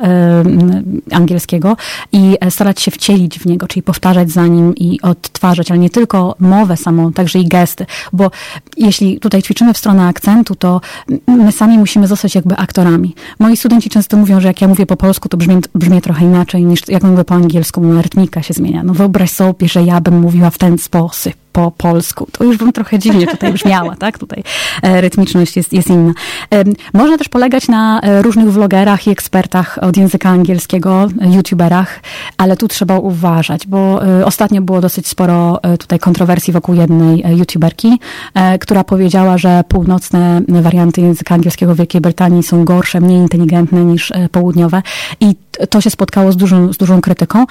y, 1.11 1.15
angielskiego 1.15 1.77
i 2.11 2.37
starać 2.49 2.81
się 2.81 2.91
wcielić 2.91 3.39
w 3.39 3.45
niego, 3.45 3.67
czyli 3.67 3.83
powtarzać 3.83 4.31
za 4.31 4.47
nim 4.47 4.75
i 4.75 5.01
odtwarzać, 5.01 5.71
ale 5.71 5.79
nie 5.79 5.89
tylko 5.89 6.35
mowę 6.39 6.77
samą, 6.77 7.13
także 7.13 7.39
i 7.39 7.47
gesty, 7.47 7.85
bo 8.13 8.31
jeśli 8.77 9.19
tutaj 9.19 9.41
ćwiczymy 9.41 9.73
w 9.73 9.77
stronę 9.77 10.07
akcentu, 10.07 10.55
to 10.55 10.81
my 11.27 11.51
sami 11.51 11.77
musimy 11.77 12.07
zostać 12.07 12.35
jakby 12.35 12.55
aktorami. 12.55 13.15
Moi 13.39 13.57
studenci 13.57 13.89
często 13.89 14.17
mówią, 14.17 14.39
że 14.39 14.47
jak 14.47 14.61
ja 14.61 14.67
mówię 14.67 14.85
po 14.85 14.97
polsku, 14.97 15.29
to 15.29 15.37
brzmię, 15.37 15.59
brzmię 15.75 16.01
trochę 16.01 16.25
inaczej 16.25 16.63
niż 16.65 16.87
jak 16.87 17.03
mówię 17.03 17.23
po 17.23 17.35
angielsku, 17.35 17.81
bo 17.81 18.01
rytmika 18.01 18.41
się 18.41 18.53
zmienia. 18.53 18.83
No 18.83 18.93
wyobraź 18.93 19.31
sobie, 19.31 19.67
że 19.67 19.83
ja 19.83 20.01
bym 20.01 20.19
mówiła 20.19 20.49
w 20.49 20.57
ten 20.57 20.77
sposób 20.77 21.42
po 21.53 21.71
polsku. 21.71 22.27
To 22.31 22.43
już 22.43 22.57
bym 22.57 22.73
trochę 22.73 22.99
dziwnie 22.99 23.27
tutaj 23.27 23.53
brzmiała, 23.53 23.95
tak? 23.95 24.19
Tutaj 24.19 24.43
e, 24.81 25.01
rytmiczność 25.01 25.57
jest, 25.57 25.73
jest 25.73 25.89
inna. 25.89 26.13
Można 26.93 27.17
też 27.17 27.29
polegać 27.29 27.67
na 27.67 28.01
e, 28.01 28.21
różnych 28.21 28.51
vlogerach 28.51 29.07
i 29.07 29.09
ekspertach 29.09 29.77
od 29.81 29.97
języka 29.97 30.29
angielskiego, 30.29 31.07
youtuberach, 31.35 31.99
ale 32.37 32.57
tu 32.57 32.67
trzeba 32.67 32.99
uważać, 32.99 33.67
bo 33.67 34.05
e, 34.07 34.25
ostatnio 34.25 34.61
było 34.61 34.81
dosyć 34.81 35.07
sporo 35.07 35.59
tutaj 35.79 35.99
kontrowersji 35.99 36.53
wokół 36.53 36.75
jednej 36.75 37.23
youtuberki, 37.37 37.99
która 38.59 38.83
powiedziała, 38.83 39.37
że 39.37 39.63
północne 39.67 40.41
warianty 40.47 41.01
języka 41.01 41.35
angielskiego 41.35 41.75
w 41.75 41.77
Wielkiej 41.77 42.01
Brytanii 42.01 42.43
są 42.43 42.65
gorsze, 42.65 43.01
mniej 43.01 43.17
inteligentne 43.17 43.85
niż 43.85 44.13
południowe 44.31 44.81
i 45.19 45.35
to 45.69 45.81
się 45.81 45.89
spotkało 45.89 46.31
z 46.31 46.37
dużą, 46.37 46.73
z 46.73 46.77
dużą 46.77 47.01
krytyką. 47.01 47.45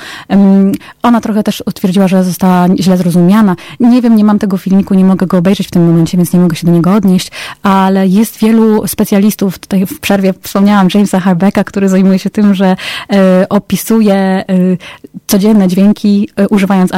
Ona 1.03 1.21
trochę 1.21 1.43
też 1.43 1.63
utwierdziła, 1.67 2.09
że 2.09 2.25
została 2.25 2.67
źle 2.81 2.97
zrozumiana. 2.97 3.57
Nie 3.81 4.03
wiem, 4.03 4.17
nie 4.17 4.25
mam 4.25 4.39
tego 4.39 4.57
filmiku, 4.57 4.95
nie 4.95 5.05
mogę 5.05 5.27
go 5.27 5.39
obejrzeć 5.39 5.69
w 5.69 5.71
tym 5.71 5.87
momencie, 5.87 6.17
więc 6.17 6.33
nie 6.33 6.41
mogę 6.41 6.57
się 6.57 6.67
do 6.67 6.73
niego 6.73 6.95
odnieść, 6.95 7.31
ale 7.63 8.07
jest 8.07 8.39
wielu 8.39 8.87
specjalistów, 8.87 9.59
tutaj 9.59 9.87
w 9.87 10.01
przerwie 10.01 10.35
wspomniałam 10.43 10.89
Jamesa 10.95 11.21
Harbecka, 11.21 11.65
który 11.65 11.89
zajmuje 11.89 12.19
się 12.19 12.31
tym, 12.31 12.55
że 12.55 12.77
e, 13.13 13.47
opisuje 13.49 14.15
e, 14.15 14.45
codzienne 15.27 15.69
dźwięki, 15.69 16.29
e, 16.37 16.49
używając 16.49 16.93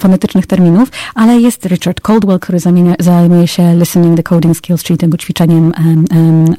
fonetycznych 0.00 0.46
terminów, 0.46 0.88
ale 1.14 1.40
jest 1.40 1.66
Richard 1.66 2.00
Caldwell, 2.00 2.38
który 2.38 2.60
zamienia, 2.60 2.94
zajmuje 3.00 3.48
się 3.48 3.74
listening 3.76 4.16
decoding 4.16 4.56
skills, 4.56 4.82
czyli 4.82 4.98
tego 4.98 5.16
ćwiczeniem 5.16 5.72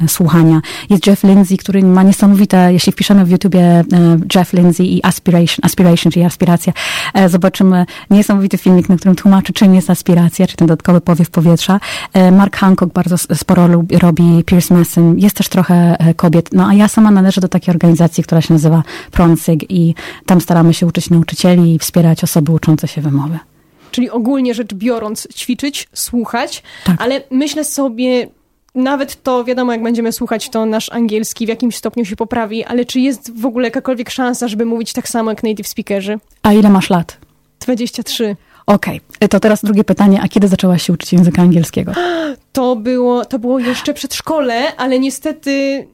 słuchania. 0.07 0.61
Jest 0.89 1.07
Jeff 1.07 1.23
Lindsay, 1.23 1.57
który 1.57 1.83
ma 1.83 2.03
niesamowite, 2.03 2.73
jeśli 2.73 2.91
wpiszemy 2.91 3.25
w 3.25 3.29
YouTubie 3.29 3.64
Jeff 4.35 4.53
Lindsay 4.53 4.85
i 4.85 4.99
aspiration, 5.03 5.59
aspiration 5.61 6.11
czyli 6.11 6.25
aspiracja, 6.25 6.73
e, 7.13 7.29
zobaczymy 7.29 7.85
niesamowity 8.09 8.57
filmik, 8.57 8.89
na 8.89 8.97
którym 8.97 9.15
tłumaczy, 9.15 9.53
czym 9.53 9.75
jest 9.75 9.89
aspiracja, 9.89 10.47
czy 10.47 10.55
ten 10.55 10.67
dodatkowy 10.67 11.01
powiew 11.01 11.29
powietrza. 11.29 11.79
E, 12.13 12.31
Mark 12.31 12.55
Hancock 12.57 12.93
bardzo 12.93 13.17
sporo 13.17 13.67
robi, 14.01 14.43
Pierce 14.45 14.73
Masson, 14.73 15.19
jest 15.19 15.37
też 15.37 15.49
trochę 15.49 15.97
kobiet, 16.15 16.49
no 16.53 16.67
a 16.67 16.73
ja 16.73 16.87
sama 16.87 17.11
należę 17.11 17.41
do 17.41 17.47
takiej 17.47 17.73
organizacji, 17.73 18.23
która 18.23 18.41
się 18.41 18.53
nazywa 18.53 18.83
Pronsig 19.11 19.71
i 19.71 19.95
tam 20.25 20.41
staramy 20.41 20.73
się 20.73 20.85
uczyć 20.87 21.09
nauczycieli 21.09 21.75
i 21.75 21.79
wspierać 21.79 22.23
osoby 22.23 22.51
uczące 22.51 22.87
się 22.87 23.01
wymowy. 23.01 23.39
Czyli 23.91 24.09
ogólnie 24.09 24.53
rzecz 24.53 24.73
biorąc, 24.73 25.27
ćwiczyć, 25.35 25.87
słuchać, 25.93 26.63
tak. 26.83 26.95
ale 26.99 27.21
myślę 27.31 27.63
sobie, 27.63 28.27
nawet 28.75 29.23
to, 29.23 29.43
wiadomo, 29.43 29.71
jak 29.71 29.83
będziemy 29.83 30.11
słuchać, 30.11 30.49
to 30.49 30.65
nasz 30.65 30.91
angielski 30.91 31.45
w 31.45 31.49
jakimś 31.49 31.75
stopniu 31.75 32.05
się 32.05 32.15
poprawi, 32.15 32.63
ale 32.63 32.85
czy 32.85 32.99
jest 32.99 33.39
w 33.39 33.45
ogóle 33.45 33.67
jakakolwiek 33.67 34.09
szansa, 34.09 34.47
żeby 34.47 34.65
mówić 34.65 34.93
tak 34.93 35.09
samo 35.09 35.31
jak 35.31 35.43
native 35.43 35.67
speakerzy? 35.67 36.19
A 36.43 36.53
ile 36.53 36.69
masz 36.69 36.89
lat? 36.89 37.17
23. 37.59 38.35
Okej, 38.65 39.01
okay. 39.15 39.29
to 39.29 39.39
teraz 39.39 39.61
drugie 39.65 39.83
pytanie, 39.83 40.19
a 40.23 40.27
kiedy 40.27 40.47
zaczęłaś 40.47 40.83
się 40.83 40.93
uczyć 40.93 41.13
języka 41.13 41.41
angielskiego? 41.41 41.91
To 42.51 42.75
było, 42.75 43.25
to 43.25 43.39
było 43.39 43.59
jeszcze 43.59 43.93
przed 43.93 44.13
szkole, 44.13 44.75
ale 44.75 44.99
niestety 44.99 45.87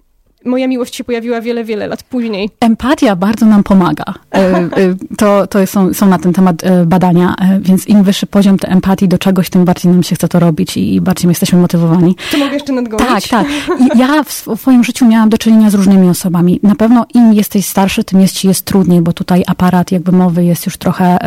moja 0.45 0.67
miłość 0.67 0.95
się 0.95 1.03
pojawiła 1.03 1.41
wiele, 1.41 1.63
wiele 1.63 1.87
lat 1.87 2.03
później. 2.03 2.49
Empatia 2.59 3.15
bardzo 3.15 3.45
nam 3.45 3.63
pomaga. 3.63 4.03
E, 4.35 4.37
e, 4.37 4.69
to, 5.17 5.47
to 5.47 5.67
są, 5.67 5.93
są 5.93 6.05
na 6.05 6.19
ten 6.19 6.33
temat 6.33 6.63
e, 6.63 6.85
badania, 6.85 7.35
więc 7.59 7.87
im 7.87 8.03
wyższy 8.03 8.27
poziom 8.27 8.57
tej 8.59 8.73
empatii 8.73 9.07
do 9.07 9.17
czegoś, 9.17 9.49
tym 9.49 9.65
bardziej 9.65 9.91
nam 9.91 10.03
się 10.03 10.15
chce 10.15 10.27
to 10.27 10.39
robić 10.39 10.77
i 10.77 11.01
bardziej 11.01 11.29
jesteśmy 11.29 11.59
motywowani. 11.59 12.15
To 12.31 12.37
mogę 12.37 12.53
jeszcze 12.53 12.73
nadgonić? 12.73 13.07
Tak, 13.07 13.27
tak. 13.27 13.47
I 13.79 13.97
ja 13.99 14.23
w 14.23 14.31
swoim 14.31 14.83
życiu 14.83 15.07
miałam 15.07 15.29
do 15.29 15.37
czynienia 15.37 15.69
z 15.69 15.73
różnymi 15.73 16.09
osobami. 16.09 16.59
Na 16.63 16.75
pewno 16.75 17.05
im 17.13 17.33
jesteś 17.33 17.65
starszy, 17.65 18.03
tym 18.03 18.21
jest 18.21 18.35
ci 18.35 18.47
jest 18.47 18.65
trudniej, 18.65 19.01
bo 19.01 19.13
tutaj 19.13 19.43
aparat 19.47 19.91
jakby 19.91 20.11
mowy 20.11 20.45
jest 20.45 20.65
już 20.65 20.77
trochę 20.77 21.17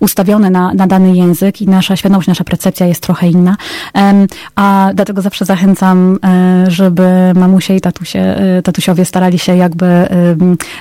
ustawiony 0.00 0.50
na, 0.50 0.74
na 0.74 0.86
dany 0.86 1.16
język 1.16 1.62
i 1.62 1.66
nasza 1.66 1.96
świadomość, 1.96 2.28
nasza 2.28 2.44
percepcja 2.44 2.86
jest 2.86 3.02
trochę 3.02 3.28
inna. 3.28 3.56
A 4.56 4.90
dlatego 4.94 5.22
zawsze 5.22 5.44
zachęcam, 5.44 6.18
żeby 6.68 7.02
mamusie 7.34 7.74
i 7.74 7.80
tatusie 7.80 8.36
tatusiowie 8.64 9.04
starali 9.04 9.38
się 9.38 9.56
jakby 9.56 9.86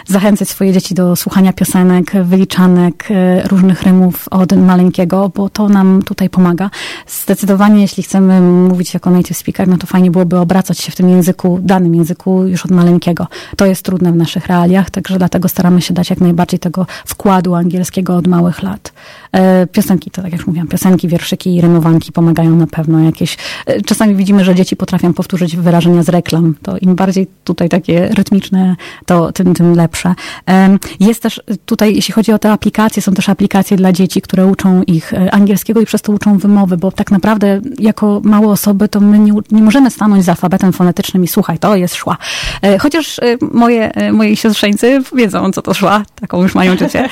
zachęcać 0.07 0.49
swoje 0.49 0.73
dzieci 0.73 0.95
do 0.95 1.15
słuchania 1.15 1.53
piosenek, 1.53 2.11
wyliczanek, 2.23 3.07
e, 3.11 3.47
różnych 3.47 3.83
rymów 3.83 4.27
od 4.31 4.53
maleńkiego, 4.53 5.31
bo 5.35 5.49
to 5.49 5.69
nam 5.69 6.01
tutaj 6.05 6.29
pomaga. 6.29 6.69
Zdecydowanie, 7.07 7.81
jeśli 7.81 8.03
chcemy 8.03 8.41
mówić 8.41 8.93
jako 8.93 9.09
native 9.09 9.37
speaker, 9.37 9.67
no 9.67 9.77
to 9.77 9.87
fajnie 9.87 10.11
byłoby 10.11 10.37
obracać 10.37 10.79
się 10.79 10.91
w 10.91 10.95
tym 10.95 11.09
języku, 11.09 11.59
danym 11.61 11.95
języku 11.95 12.45
już 12.45 12.65
od 12.65 12.71
maleńkiego. 12.71 13.27
To 13.57 13.65
jest 13.65 13.85
trudne 13.85 14.11
w 14.11 14.15
naszych 14.15 14.47
realiach, 14.47 14.89
także 14.89 15.17
dlatego 15.17 15.49
staramy 15.49 15.81
się 15.81 15.93
dać 15.93 16.09
jak 16.09 16.21
najbardziej 16.21 16.59
tego 16.59 16.85
wkładu 17.05 17.55
angielskiego 17.55 18.15
od 18.15 18.27
małych 18.27 18.63
lat. 18.63 18.93
E, 19.31 19.67
piosenki, 19.67 20.11
to 20.11 20.21
tak 20.21 20.31
jak 20.31 20.39
już 20.39 20.47
mówiłam, 20.47 20.67
piosenki, 20.67 21.07
wierszyki 21.07 21.55
i 21.55 21.61
rymowanki 21.61 22.11
pomagają 22.11 22.55
na 22.55 22.67
pewno 22.67 22.99
jakieś. 22.99 23.37
E, 23.65 23.81
czasami 23.81 24.15
widzimy, 24.15 24.45
że 24.45 24.55
dzieci 24.55 24.75
potrafią 24.75 25.13
powtórzyć 25.13 25.57
wyrażenia 25.57 26.03
z 26.03 26.09
reklam. 26.09 26.55
To 26.61 26.77
im 26.77 26.95
bardziej 26.95 27.27
tutaj 27.59 27.69
takie 27.69 28.07
rytmiczne, 28.07 28.75
to 29.05 29.31
tym, 29.31 29.53
tym 29.53 29.75
lepsze. 29.75 30.15
Jest 30.99 31.23
też 31.23 31.41
tutaj, 31.65 31.95
jeśli 31.95 32.13
chodzi 32.13 32.31
o 32.31 32.39
te 32.39 32.51
aplikacje, 32.51 33.01
są 33.01 33.13
też 33.13 33.29
aplikacje 33.29 33.77
dla 33.77 33.91
dzieci, 33.91 34.21
które 34.21 34.45
uczą 34.45 34.83
ich 34.83 35.13
e, 35.13 35.33
angielskiego 35.33 35.81
i 35.81 35.85
przez 35.85 36.01
to 36.01 36.11
uczą 36.11 36.37
wymowy, 36.37 36.77
bo 36.77 36.91
tak 36.91 37.11
naprawdę 37.11 37.61
jako 37.79 38.21
małe 38.23 38.47
osoby 38.47 38.89
to 38.89 38.99
my 38.99 39.19
nie, 39.19 39.33
nie 39.51 39.61
możemy 39.61 39.91
stanąć 39.91 40.25
za 40.25 40.31
alfabetem 40.31 40.73
fonetycznym 40.73 41.23
i 41.23 41.27
słuchaj, 41.27 41.59
to 41.59 41.75
jest 41.75 41.95
szła. 41.95 42.17
Chociaż 42.79 43.19
moje, 43.53 43.91
moi 44.11 44.35
siostrzeńcy 44.35 45.01
wiedzą, 45.15 45.51
co 45.51 45.61
to 45.61 45.73
szła, 45.73 46.03
taką 46.21 46.43
już 46.43 46.55
mają 46.55 46.75
dziecię, 46.75 47.09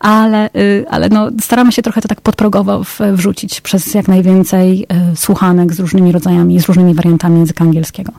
ale, 0.00 0.50
ale 0.90 1.08
no 1.08 1.30
staramy 1.40 1.72
się 1.72 1.82
trochę 1.82 2.00
to 2.00 2.08
tak 2.08 2.20
podprogowo 2.20 2.82
wrzucić 3.12 3.60
przez 3.60 3.94
jak 3.94 4.08
najwięcej 4.08 4.86
e, 4.88 5.16
słuchanek 5.16 5.74
z 5.74 5.80
różnymi 5.80 6.12
rodzajami, 6.12 6.60
z 6.60 6.64
różnymi 6.66 6.94
wariantami 6.94 7.38
języka 7.38 7.64
angielskiego. 7.64 8.12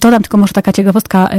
Dodam 0.00 0.22
tylko 0.22 0.38
może 0.38 0.52
taka 0.52 0.72
ciekawostka, 0.72 1.28
e, 1.28 1.36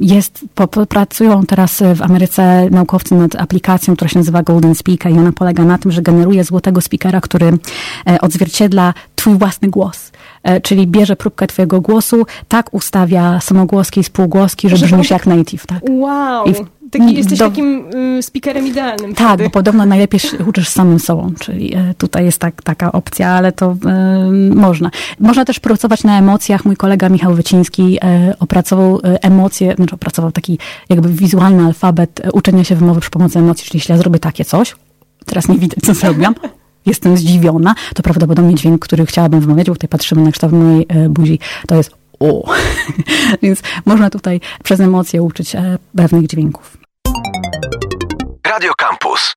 jest, 0.00 0.44
pracują 0.88 1.46
teraz 1.46 1.82
w 1.94 2.02
Ameryce 2.02 2.70
naukowcy 2.70 3.14
nad 3.14 3.36
aplikacją, 3.36 3.96
która 3.96 4.08
się 4.08 4.18
nazywa 4.18 4.42
Golden 4.42 4.74
Speaker 4.74 5.12
i 5.12 5.18
ona 5.18 5.32
polega 5.32 5.64
na 5.64 5.78
tym, 5.78 5.92
że 5.92 6.02
generuje 6.02 6.44
złotego 6.44 6.80
speakera, 6.80 7.20
który 7.20 7.46
e, 8.06 8.20
odzwierciedla 8.20 8.94
twój 9.24 9.38
własny 9.38 9.68
głos. 9.68 10.12
Czyli 10.62 10.86
bierze 10.86 11.16
próbkę 11.16 11.46
twojego 11.46 11.80
głosu, 11.80 12.26
tak 12.48 12.74
ustawia 12.74 13.40
samogłoski 13.40 14.00
i 14.00 14.04
spółgłoski, 14.04 14.68
że 14.68 14.86
brzmisz 14.86 15.10
jak 15.10 15.26
native. 15.26 15.66
Tak. 15.66 15.82
Wow. 15.90 16.46
I 16.46 16.54
Taki, 16.90 17.14
jesteś 17.14 17.38
do... 17.38 17.44
takim 17.44 17.84
y, 18.18 18.22
speakerem 18.22 18.66
idealnym. 18.66 19.14
Tak, 19.14 19.28
wtedy. 19.28 19.44
bo 19.44 19.50
podobno 19.50 19.86
najlepiej 19.86 20.20
się 20.20 20.38
uczysz 20.48 20.68
samym 20.68 21.00
sobą, 21.00 21.32
czyli 21.40 21.76
y, 21.76 21.94
tutaj 21.98 22.24
jest 22.24 22.38
tak, 22.38 22.62
taka 22.62 22.92
opcja, 22.92 23.28
ale 23.28 23.52
to 23.52 23.76
y, 24.50 24.54
można. 24.54 24.90
Można 25.20 25.44
też 25.44 25.60
pracować 25.60 26.04
na 26.04 26.18
emocjach. 26.18 26.64
Mój 26.64 26.76
kolega 26.76 27.08
Michał 27.08 27.34
Wyciński 27.34 27.98
opracował 28.38 29.00
emocje, 29.02 29.74
znaczy 29.74 29.94
opracował 29.94 30.32
taki 30.32 30.58
jakby 30.88 31.08
wizualny 31.08 31.64
alfabet 31.64 32.20
uczenia 32.32 32.64
się 32.64 32.76
wymowy 32.76 33.00
przy 33.00 33.10
pomocy 33.10 33.38
emocji, 33.38 33.66
czyli 33.66 33.76
jeśli 33.76 33.92
ja 33.92 33.98
zrobię 33.98 34.18
takie 34.18 34.44
coś, 34.44 34.76
teraz 35.26 35.48
nie 35.48 35.58
widać, 35.58 35.78
co 35.84 35.94
zrobiłam, 35.94 36.34
jestem 36.86 37.16
zdziwiona, 37.16 37.74
to 37.94 38.02
prawdopodobnie 38.02 38.54
dźwięk, 38.54 38.84
który 38.84 39.06
chciałabym 39.06 39.40
wymawiać, 39.40 39.66
bo 39.66 39.74
tutaj 39.74 39.88
patrzymy 39.88 40.22
na 40.22 40.32
kształt 40.32 40.52
mojej 40.52 40.86
buzi, 41.08 41.38
to 41.66 41.74
jest 41.74 41.90
o. 42.20 42.54
Więc 43.42 43.62
można 43.86 44.10
tutaj 44.10 44.40
przez 44.64 44.80
emocje 44.80 45.22
uczyć 45.22 45.56
pewnych 45.96 46.26
dźwięków. 46.26 46.76
Radio 48.46 48.72
Campus. 48.74 49.34